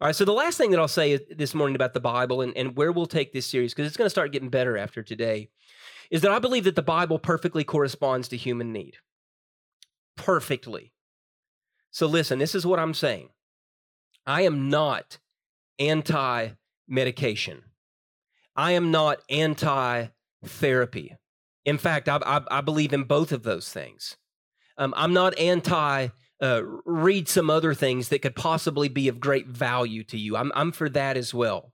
All 0.00 0.08
right, 0.08 0.16
so 0.16 0.24
the 0.24 0.32
last 0.32 0.58
thing 0.58 0.70
that 0.72 0.80
I'll 0.80 0.88
say 0.88 1.18
this 1.30 1.54
morning 1.54 1.76
about 1.76 1.94
the 1.94 2.00
Bible 2.00 2.40
and, 2.40 2.56
and 2.56 2.76
where 2.76 2.90
we'll 2.90 3.06
take 3.06 3.32
this 3.32 3.46
series, 3.46 3.72
because 3.72 3.86
it's 3.86 3.96
going 3.96 4.06
to 4.06 4.10
start 4.10 4.32
getting 4.32 4.48
better 4.48 4.76
after 4.76 5.02
today, 5.02 5.50
is 6.10 6.22
that 6.22 6.32
I 6.32 6.40
believe 6.40 6.64
that 6.64 6.74
the 6.74 6.82
Bible 6.82 7.18
perfectly 7.18 7.62
corresponds 7.62 8.28
to 8.28 8.36
human 8.36 8.72
need. 8.72 8.96
Perfectly. 10.16 10.92
So 11.92 12.06
listen, 12.06 12.40
this 12.40 12.56
is 12.56 12.66
what 12.66 12.80
I'm 12.80 12.94
saying. 12.94 13.28
I 14.26 14.42
am 14.42 14.68
not 14.68 15.18
anti 15.78 16.48
medication, 16.88 17.62
I 18.56 18.72
am 18.72 18.90
not 18.90 19.18
anti 19.30 20.06
therapy. 20.44 21.16
In 21.64 21.78
fact, 21.78 22.08
I, 22.08 22.18
I, 22.26 22.42
I, 22.50 22.60
believe 22.60 22.92
in 22.92 23.04
both 23.04 23.32
of 23.32 23.42
those 23.42 23.72
things. 23.72 24.18
Um, 24.76 24.92
I'm 24.96 25.14
not 25.14 25.38
anti 25.38 26.08
uh, 26.40 26.62
read 26.84 27.28
some 27.28 27.50
other 27.50 27.74
things 27.74 28.08
that 28.08 28.22
could 28.22 28.36
possibly 28.36 28.88
be 28.88 29.08
of 29.08 29.20
great 29.20 29.46
value 29.46 30.04
to 30.04 30.18
you. 30.18 30.36
I'm, 30.36 30.52
I'm 30.54 30.72
for 30.72 30.88
that 30.90 31.16
as 31.16 31.32
well. 31.32 31.72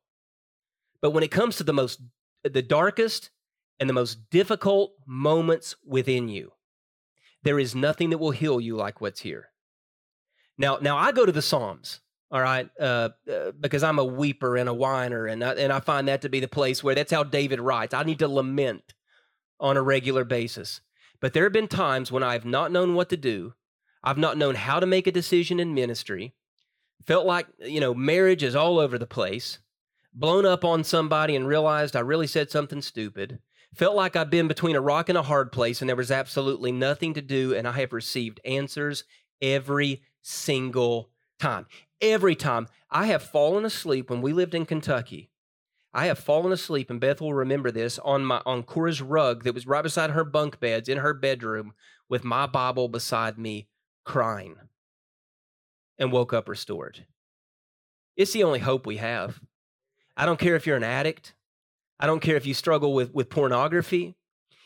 But 1.01 1.11
when 1.11 1.25
it 1.25 1.31
comes 1.31 1.57
to 1.57 1.64
the 1.64 1.73
most, 1.73 2.01
the 2.44 2.62
darkest 2.62 3.31
and 3.79 3.88
the 3.88 3.94
most 3.94 4.31
difficult 4.31 4.92
moments 5.07 5.77
within 5.85 6.29
you, 6.29 6.53
there 7.42 7.59
is 7.59 7.75
nothing 7.75 8.11
that 8.11 8.18
will 8.18 8.33
heal 8.33 8.61
you 8.61 8.77
like 8.77 9.01
what's 9.01 9.20
here. 9.20 9.46
Now, 10.59 10.79
now 10.81 10.99
I 10.99 11.12
go 11.12 11.25
to 11.25 11.33
the 11.33 11.40
Psalms, 11.40 12.01
all 12.31 12.42
right, 12.42 12.68
uh, 12.79 13.11
uh, 13.33 13.53
because 13.59 13.83
I'm 13.83 13.99
a 13.99 14.05
weeper 14.05 14.61
and 14.61 14.68
a 14.68 14.75
whiner, 14.75 15.27
and 15.27 15.42
I, 15.42 15.53
and 15.55 15.73
I 15.73 15.81
find 15.81 16.07
that 16.09 16.20
to 16.23 16.29
be 16.29 16.40
the 16.40 16.49
place 16.49 16.85
where 16.85 16.94
that's 16.94 17.12
how 17.12 17.25
David 17.25 17.61
writes. 17.61 17.94
I 17.94 18.03
need 18.03 18.18
to 18.18 18.29
lament 18.29 18.92
on 19.59 19.79
a 19.79 19.83
regular 19.83 20.25
basis. 20.25 20.83
But 21.18 21.33
there 21.33 21.44
have 21.44 21.53
been 21.53 21.68
times 21.68 22.12
when 22.12 22.23
I've 22.23 22.44
not 22.44 22.73
known 22.73 22.94
what 22.94 23.09
to 23.11 23.16
do, 23.16 23.55
I've 24.03 24.19
not 24.19 24.39
known 24.39 24.55
how 24.55 24.81
to 24.81 24.87
make 24.87 25.07
a 25.07 25.13
decision 25.13 25.61
in 25.61 25.75
ministry. 25.75 26.35
Felt 27.07 27.27
like, 27.27 27.47
you 27.59 27.81
know, 27.81 27.95
marriage 27.95 28.43
is 28.43 28.55
all 28.55 28.79
over 28.79 28.99
the 28.99 29.07
place. 29.07 29.59
Blown 30.13 30.45
up 30.45 30.65
on 30.65 30.85
somebody 30.85 31.37
and 31.37 31.47
realized 31.47 31.95
I 31.95 32.01
really 32.01 32.27
said 32.27 32.51
something 32.51 32.83
stupid. 32.83 33.39
Felt 33.75 33.95
like 33.95 34.17
I've 34.17 34.31
been 34.31 34.49
between 34.49 34.77
a 34.77 34.81
rock 34.81 35.09
and 35.09 35.17
a 35.17 35.23
hard 35.23 35.53
place 35.53 35.81
and 35.81 35.89
there 35.89 35.97
was 35.97 36.11
absolutely 36.11 36.73
nothing 36.73 37.15
to 37.15 37.23
do. 37.23 37.55
And 37.55 37.69
I 37.69 37.73
have 37.73 37.93
received 37.93 38.41
answers 38.45 39.05
every 39.41 40.03
single 40.23 41.11
time. 41.39 41.67
Every 42.01 42.35
time 42.35 42.69
I 42.91 43.07
have 43.07 43.23
fallen 43.23 43.65
asleep 43.65 44.11
when 44.11 44.23
we 44.23 44.33
lived 44.33 44.55
in 44.55 44.67
Kentucky. 44.67 45.31
I 45.93 46.07
have 46.07 46.21
fallen 46.21 46.53
asleep, 46.53 46.89
and 46.89 47.01
Beth 47.01 47.21
will 47.21 47.35
remember 47.35 47.73
this 47.73 47.99
on 47.99 48.25
my 48.25 48.41
on 48.47 48.63
Cora's 48.63 49.03
rug 49.03 49.43
that 49.43 49.55
was 49.55 49.67
right 49.67 49.83
beside 49.83 50.11
her 50.11 50.25
bunk 50.25 50.61
beds 50.61 50.89
in 50.89 50.99
her 50.99 51.13
bedroom 51.13 51.73
with 52.09 52.23
my 52.23 52.47
Bible 52.47 52.89
beside 52.89 53.39
me 53.39 53.67
crying 54.11 54.57
and 55.96 56.11
woke 56.11 56.33
up 56.33 56.49
restored. 56.49 57.07
It's 58.16 58.33
the 58.33 58.42
only 58.42 58.59
hope 58.59 58.85
we 58.85 58.96
have. 58.96 59.38
I 60.16 60.27
don't 60.27 60.40
care 60.40 60.57
if 60.57 60.66
you're 60.66 60.77
an 60.77 60.83
addict. 60.83 61.35
I 62.01 62.09
don't 62.09 62.18
care 62.18 62.35
if 62.35 62.44
you 62.44 62.53
struggle 62.53 62.92
with, 62.92 63.14
with 63.14 63.31
pornography. 63.31 64.16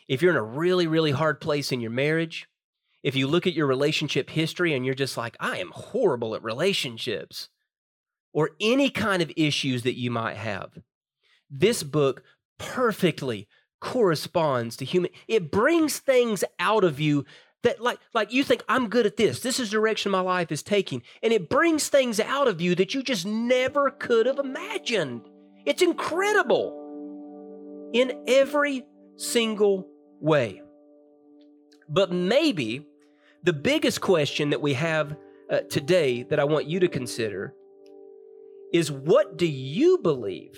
If 0.07 0.23
you're 0.23 0.31
in 0.31 0.37
a 0.37 0.41
really, 0.41 0.87
really 0.87 1.11
hard 1.11 1.39
place 1.39 1.71
in 1.71 1.79
your 1.79 1.91
marriage, 1.91 2.47
if 3.03 3.15
you 3.15 3.27
look 3.27 3.45
at 3.45 3.53
your 3.53 3.67
relationship 3.67 4.31
history 4.31 4.73
and 4.73 4.83
you're 4.83 4.95
just 4.95 5.15
like, 5.15 5.37
I 5.39 5.59
am 5.59 5.69
horrible 5.75 6.33
at 6.33 6.43
relationships, 6.43 7.49
or 8.33 8.49
any 8.59 8.89
kind 8.89 9.21
of 9.21 9.31
issues 9.37 9.83
that 9.83 9.97
you 9.97 10.09
might 10.09 10.37
have, 10.37 10.71
this 11.51 11.83
book 11.83 12.23
perfectly 12.57 13.47
corresponds 13.79 14.75
to 14.77 14.85
human. 14.85 15.11
It 15.27 15.51
brings 15.51 15.99
things 15.99 16.43
out 16.57 16.83
of 16.83 16.99
you 16.99 17.25
that 17.65 17.81
like 17.81 17.99
like 18.13 18.31
you 18.31 18.43
think 18.43 18.63
I'm 18.69 18.89
good 18.89 19.05
at 19.05 19.17
this. 19.17 19.41
This 19.41 19.59
is 19.59 19.71
the 19.71 19.77
direction 19.77 20.11
my 20.11 20.21
life 20.21 20.51
is 20.51 20.63
taking. 20.63 21.01
And 21.21 21.33
it 21.33 21.49
brings 21.49 21.89
things 21.89 22.19
out 22.19 22.47
of 22.47 22.61
you 22.61 22.75
that 22.75 22.93
you 22.93 23.03
just 23.03 23.25
never 23.25 23.91
could 23.91 24.27
have 24.27 24.37
imagined. 24.37 25.21
It's 25.65 25.81
incredible 25.81 26.83
in 27.93 28.23
every 28.27 28.85
single 29.17 29.87
way. 30.21 30.61
But 31.89 32.11
maybe 32.11 32.85
the 33.43 33.53
biggest 33.53 33.99
question 33.99 34.51
that 34.51 34.61
we 34.61 34.73
have 34.73 35.15
uh, 35.49 35.59
today 35.69 36.23
that 36.23 36.39
I 36.39 36.43
want 36.43 36.67
you 36.67 36.79
to 36.81 36.87
consider 36.87 37.55
is 38.73 38.91
what 38.91 39.37
do 39.37 39.47
you 39.47 39.97
believe 39.97 40.57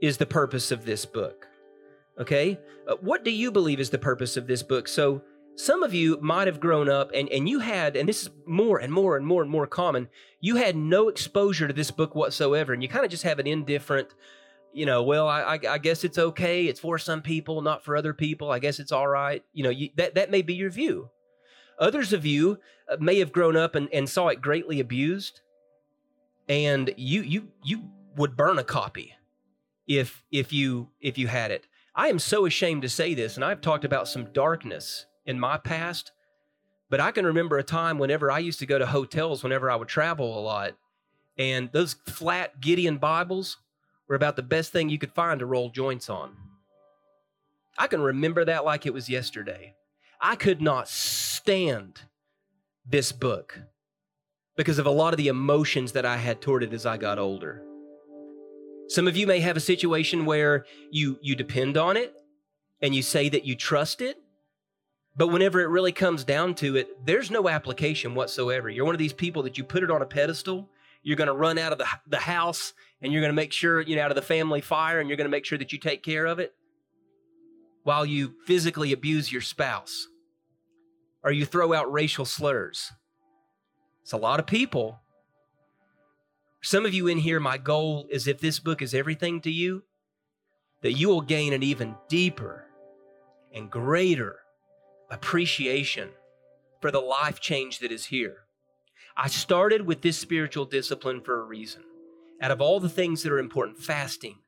is 0.00 0.18
the 0.18 0.26
purpose 0.26 0.70
of 0.70 0.84
this 0.84 1.04
book? 1.04 1.48
Okay? 2.20 2.60
Uh, 2.88 2.94
what 3.00 3.24
do 3.24 3.30
you 3.30 3.50
believe 3.50 3.80
is 3.80 3.90
the 3.90 3.98
purpose 3.98 4.36
of 4.36 4.46
this 4.46 4.62
book? 4.62 4.86
So 4.86 5.22
some 5.56 5.82
of 5.82 5.94
you 5.94 6.18
might 6.20 6.46
have 6.46 6.60
grown 6.60 6.88
up 6.88 7.10
and, 7.14 7.28
and 7.30 7.48
you 7.48 7.60
had, 7.60 7.96
and 7.96 8.08
this 8.08 8.22
is 8.22 8.30
more 8.46 8.78
and 8.78 8.92
more 8.92 9.16
and 9.16 9.26
more 9.26 9.42
and 9.42 9.50
more 9.50 9.66
common, 9.66 10.08
you 10.40 10.56
had 10.56 10.76
no 10.76 11.08
exposure 11.08 11.66
to 11.66 11.74
this 11.74 11.90
book 11.90 12.14
whatsoever, 12.14 12.72
and 12.72 12.82
you 12.82 12.88
kind 12.88 13.04
of 13.04 13.10
just 13.10 13.22
have 13.22 13.38
an 13.38 13.46
indifferent, 13.46 14.14
you 14.72 14.84
know, 14.84 15.02
well, 15.02 15.26
I, 15.26 15.58
I, 15.68 15.78
guess 15.78 16.04
it's 16.04 16.18
okay. 16.18 16.66
It's 16.66 16.80
for 16.80 16.98
some 16.98 17.22
people, 17.22 17.62
not 17.62 17.82
for 17.82 17.96
other 17.96 18.12
people. 18.12 18.50
I 18.50 18.58
guess 18.58 18.78
it's 18.78 18.92
all 18.92 19.08
right. 19.08 19.42
You 19.54 19.64
know, 19.64 19.70
you, 19.70 19.88
that, 19.96 20.14
that 20.14 20.30
may 20.30 20.42
be 20.42 20.54
your 20.54 20.70
view. 20.70 21.08
Others 21.78 22.12
of 22.12 22.26
you 22.26 22.58
uh, 22.90 22.96
may 23.00 23.18
have 23.18 23.32
grown 23.32 23.56
up 23.56 23.74
and, 23.74 23.88
and 23.92 24.08
saw 24.08 24.28
it 24.28 24.40
greatly 24.40 24.80
abused, 24.80 25.40
and 26.48 26.92
you 26.96 27.22
you 27.22 27.48
you 27.62 27.90
would 28.16 28.36
burn 28.36 28.58
a 28.58 28.64
copy 28.64 29.14
if 29.86 30.22
if 30.30 30.52
you 30.52 30.88
if 31.00 31.18
you 31.18 31.26
had 31.26 31.50
it. 31.50 31.66
I 31.94 32.08
am 32.08 32.18
so 32.18 32.46
ashamed 32.46 32.82
to 32.82 32.88
say 32.88 33.14
this, 33.14 33.36
and 33.36 33.44
I've 33.44 33.60
talked 33.60 33.84
about 33.84 34.08
some 34.08 34.32
darkness 34.32 35.06
in 35.26 35.38
my 35.38 35.58
past, 35.58 36.12
but 36.88 37.00
I 37.00 37.10
can 37.10 37.26
remember 37.26 37.58
a 37.58 37.64
time 37.64 37.98
whenever 37.98 38.30
I 38.30 38.38
used 38.38 38.60
to 38.60 38.66
go 38.66 38.78
to 38.78 38.86
hotels 38.86 39.42
whenever 39.42 39.70
I 39.70 39.76
would 39.76 39.88
travel 39.88 40.38
a 40.38 40.40
lot, 40.40 40.76
and 41.36 41.70
those 41.72 41.94
flat 42.06 42.60
Gideon 42.60 42.98
Bibles 42.98 43.58
were 44.08 44.16
about 44.16 44.36
the 44.36 44.42
best 44.42 44.72
thing 44.72 44.88
you 44.88 44.98
could 44.98 45.12
find 45.12 45.40
to 45.40 45.46
roll 45.46 45.68
joints 45.68 46.08
on. 46.08 46.36
I 47.78 47.88
can 47.88 48.00
remember 48.00 48.44
that 48.44 48.64
like 48.64 48.86
it 48.86 48.94
was 48.94 49.08
yesterday. 49.08 49.74
I 50.20 50.36
could 50.36 50.62
not 50.62 50.88
stand 50.88 52.02
this 52.86 53.12
book 53.12 53.60
because 54.56 54.78
of 54.78 54.86
a 54.86 54.90
lot 54.90 55.12
of 55.12 55.18
the 55.18 55.28
emotions 55.28 55.92
that 55.92 56.06
I 56.06 56.16
had 56.16 56.40
toward 56.40 56.62
it 56.62 56.72
as 56.72 56.86
I 56.86 56.96
got 56.96 57.18
older. 57.18 57.62
Some 58.88 59.08
of 59.08 59.16
you 59.16 59.26
may 59.26 59.40
have 59.40 59.56
a 59.56 59.60
situation 59.60 60.24
where 60.24 60.64
you 60.90 61.18
you 61.20 61.34
depend 61.34 61.76
on 61.76 61.96
it 61.96 62.14
and 62.80 62.94
you 62.94 63.02
say 63.02 63.28
that 63.28 63.44
you 63.44 63.56
trust 63.56 64.00
it, 64.00 64.16
but 65.16 65.28
whenever 65.28 65.60
it 65.60 65.68
really 65.68 65.92
comes 65.92 66.24
down 66.24 66.54
to 66.56 66.76
it, 66.76 67.04
there's 67.06 67.30
no 67.30 67.48
application 67.48 68.14
whatsoever. 68.14 68.68
You're 68.68 68.84
one 68.84 68.94
of 68.94 68.98
these 68.98 69.14
people 69.14 69.42
that 69.44 69.56
you 69.56 69.64
put 69.64 69.82
it 69.82 69.90
on 69.90 70.02
a 70.02 70.06
pedestal, 70.06 70.68
you're 71.02 71.16
going 71.16 71.28
to 71.28 71.34
run 71.34 71.56
out 71.56 71.72
of 71.72 71.78
the, 71.78 71.86
the 72.08 72.18
house 72.18 72.74
and 73.00 73.12
you're 73.12 73.22
going 73.22 73.32
to 73.32 73.36
make 73.36 73.52
sure, 73.52 73.80
you 73.80 73.96
know, 73.96 74.02
out 74.02 74.10
of 74.10 74.16
the 74.16 74.22
family 74.22 74.60
fire 74.60 75.00
and 75.00 75.08
you're 75.08 75.16
going 75.16 75.26
to 75.26 75.30
make 75.30 75.44
sure 75.44 75.56
that 75.56 75.72
you 75.72 75.78
take 75.78 76.02
care 76.02 76.26
of 76.26 76.38
it 76.38 76.52
while 77.84 78.04
you 78.04 78.34
physically 78.44 78.92
abuse 78.92 79.30
your 79.30 79.40
spouse 79.40 80.08
or 81.22 81.30
you 81.30 81.46
throw 81.46 81.72
out 81.72 81.90
racial 81.92 82.24
slurs. 82.24 82.90
It's 84.02 84.12
a 84.12 84.16
lot 84.16 84.40
of 84.40 84.46
people. 84.46 85.00
Some 86.60 86.84
of 86.84 86.92
you 86.92 87.06
in 87.06 87.18
here, 87.18 87.38
my 87.38 87.56
goal 87.56 88.08
is 88.10 88.26
if 88.26 88.40
this 88.40 88.58
book 88.58 88.82
is 88.82 88.92
everything 88.92 89.40
to 89.42 89.50
you, 89.50 89.84
that 90.82 90.92
you 90.92 91.08
will 91.08 91.20
gain 91.20 91.52
an 91.52 91.62
even 91.62 91.94
deeper 92.08 92.66
and 93.54 93.70
greater 93.70 94.40
appreciation 95.10 96.10
for 96.80 96.90
the 96.90 97.00
life 97.00 97.40
change 97.40 97.78
that 97.80 97.92
is 97.92 98.06
here. 98.06 98.46
I 99.16 99.28
started 99.28 99.86
with 99.86 100.02
this 100.02 100.18
spiritual 100.18 100.66
discipline 100.66 101.22
for 101.22 101.40
a 101.40 101.44
reason. 101.44 101.82
Out 102.40 102.50
of 102.50 102.60
all 102.60 102.80
the 102.80 102.88
things 102.88 103.22
that 103.22 103.32
are 103.32 103.38
important, 103.38 103.78
fasting, 103.78 104.38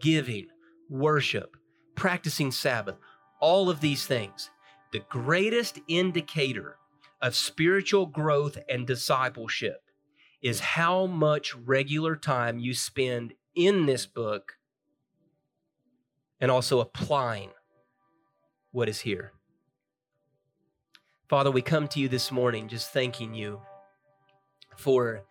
giving, 0.00 0.48
worship, 0.90 1.56
practicing 1.94 2.50
Sabbath, 2.50 2.96
all 3.40 3.70
of 3.70 3.80
these 3.80 4.06
things, 4.06 4.50
the 4.92 5.00
greatest 5.08 5.80
indicator 5.88 6.76
of 7.20 7.34
spiritual 7.34 8.06
growth 8.06 8.58
and 8.68 8.86
discipleship 8.86 9.82
is 10.42 10.60
how 10.60 11.06
much 11.06 11.54
regular 11.54 12.14
time 12.14 12.58
you 12.58 12.74
spend 12.74 13.34
in 13.54 13.86
this 13.86 14.06
book 14.06 14.58
and 16.40 16.50
also 16.50 16.80
applying 16.80 17.50
what 18.70 18.88
is 18.88 19.00
here. 19.00 19.32
Father, 21.28 21.50
we 21.50 21.60
come 21.60 21.86
to 21.88 22.00
you 22.00 22.08
this 22.08 22.32
morning 22.32 22.68
just 22.68 22.90
thanking 22.90 23.34
you 23.34 23.60
for, 24.78 25.24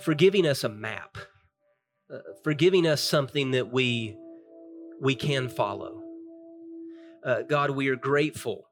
for 0.00 0.14
giving 0.14 0.44
us 0.44 0.64
a 0.64 0.68
map, 0.68 1.16
uh, 2.12 2.18
for 2.42 2.52
giving 2.52 2.88
us 2.88 3.00
something 3.00 3.52
that 3.52 3.70
we, 3.72 4.16
we 5.00 5.14
can 5.14 5.48
follow. 5.48 6.02
Uh, 7.24 7.42
God, 7.42 7.70
we 7.70 7.88
are 7.88 7.94
grateful 7.94 8.68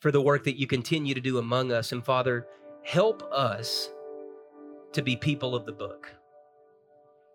for 0.00 0.10
the 0.10 0.22
work 0.22 0.44
that 0.44 0.58
you 0.58 0.66
continue 0.66 1.12
to 1.12 1.20
do 1.20 1.36
among 1.36 1.70
us. 1.70 1.92
And 1.92 2.02
Father, 2.02 2.46
help 2.82 3.22
us 3.30 3.90
to 4.92 5.02
be 5.02 5.16
people 5.16 5.54
of 5.54 5.66
the 5.66 5.72
book. 5.72 6.14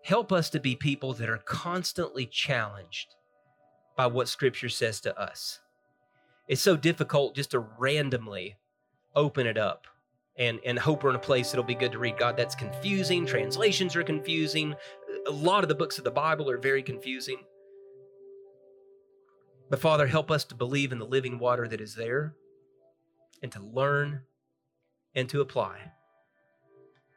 Help 0.02 0.32
us 0.32 0.50
to 0.50 0.58
be 0.58 0.74
people 0.74 1.12
that 1.14 1.30
are 1.30 1.38
constantly 1.38 2.26
challenged 2.26 3.14
by 3.96 4.08
what 4.08 4.28
Scripture 4.28 4.68
says 4.68 5.00
to 5.02 5.16
us. 5.16 5.60
It's 6.48 6.62
so 6.62 6.76
difficult 6.76 7.34
just 7.34 7.50
to 7.50 7.60
randomly 7.60 8.56
open 9.14 9.46
it 9.46 9.58
up 9.58 9.86
and, 10.38 10.60
and 10.64 10.78
hope 10.78 11.02
we're 11.02 11.10
in 11.10 11.16
a 11.16 11.20
place 11.20 11.50
that'll 11.50 11.64
be 11.64 11.74
good 11.74 11.92
to 11.92 11.98
read. 11.98 12.16
God, 12.16 12.36
that's 12.36 12.54
confusing. 12.54 13.26
Translations 13.26 13.94
are 13.96 14.02
confusing. 14.02 14.74
A 15.26 15.30
lot 15.30 15.62
of 15.62 15.68
the 15.68 15.74
books 15.74 15.98
of 15.98 16.04
the 16.04 16.10
Bible 16.10 16.48
are 16.48 16.58
very 16.58 16.82
confusing. 16.82 17.38
But 19.68 19.80
Father, 19.80 20.06
help 20.06 20.30
us 20.30 20.44
to 20.44 20.54
believe 20.54 20.92
in 20.92 20.98
the 20.98 21.04
living 21.04 21.38
water 21.38 21.68
that 21.68 21.80
is 21.80 21.94
there 21.94 22.34
and 23.42 23.52
to 23.52 23.60
learn 23.60 24.22
and 25.14 25.28
to 25.28 25.42
apply. 25.42 25.78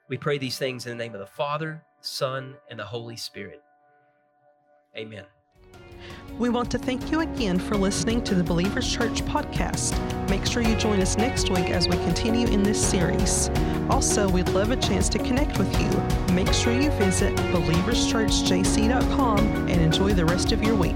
We 0.09 0.17
pray 0.17 0.37
these 0.37 0.57
things 0.57 0.85
in 0.85 0.97
the 0.97 1.01
name 1.01 1.13
of 1.13 1.21
the 1.21 1.25
Father, 1.25 1.83
Son, 2.01 2.55
and 2.69 2.77
the 2.77 2.85
Holy 2.85 3.15
Spirit. 3.15 3.61
Amen. 4.97 5.23
We 6.41 6.49
want 6.49 6.71
to 6.71 6.79
thank 6.79 7.11
you 7.11 7.19
again 7.19 7.59
for 7.59 7.77
listening 7.77 8.23
to 8.23 8.33
the 8.33 8.43
Believers 8.43 8.91
Church 8.91 9.23
podcast. 9.25 9.93
Make 10.27 10.43
sure 10.43 10.63
you 10.63 10.75
join 10.75 10.99
us 10.99 11.15
next 11.15 11.51
week 11.51 11.69
as 11.69 11.87
we 11.87 11.97
continue 11.97 12.47
in 12.47 12.63
this 12.63 12.83
series. 12.83 13.51
Also, 13.91 14.27
we'd 14.27 14.49
love 14.49 14.71
a 14.71 14.75
chance 14.75 15.07
to 15.09 15.19
connect 15.19 15.59
with 15.59 15.71
you. 15.79 15.87
Make 16.33 16.51
sure 16.51 16.73
you 16.73 16.89
visit 16.93 17.35
believerschurchjc.com 17.35 19.39
and 19.39 19.69
enjoy 19.69 20.15
the 20.15 20.25
rest 20.25 20.51
of 20.51 20.63
your 20.63 20.73
week. 20.73 20.95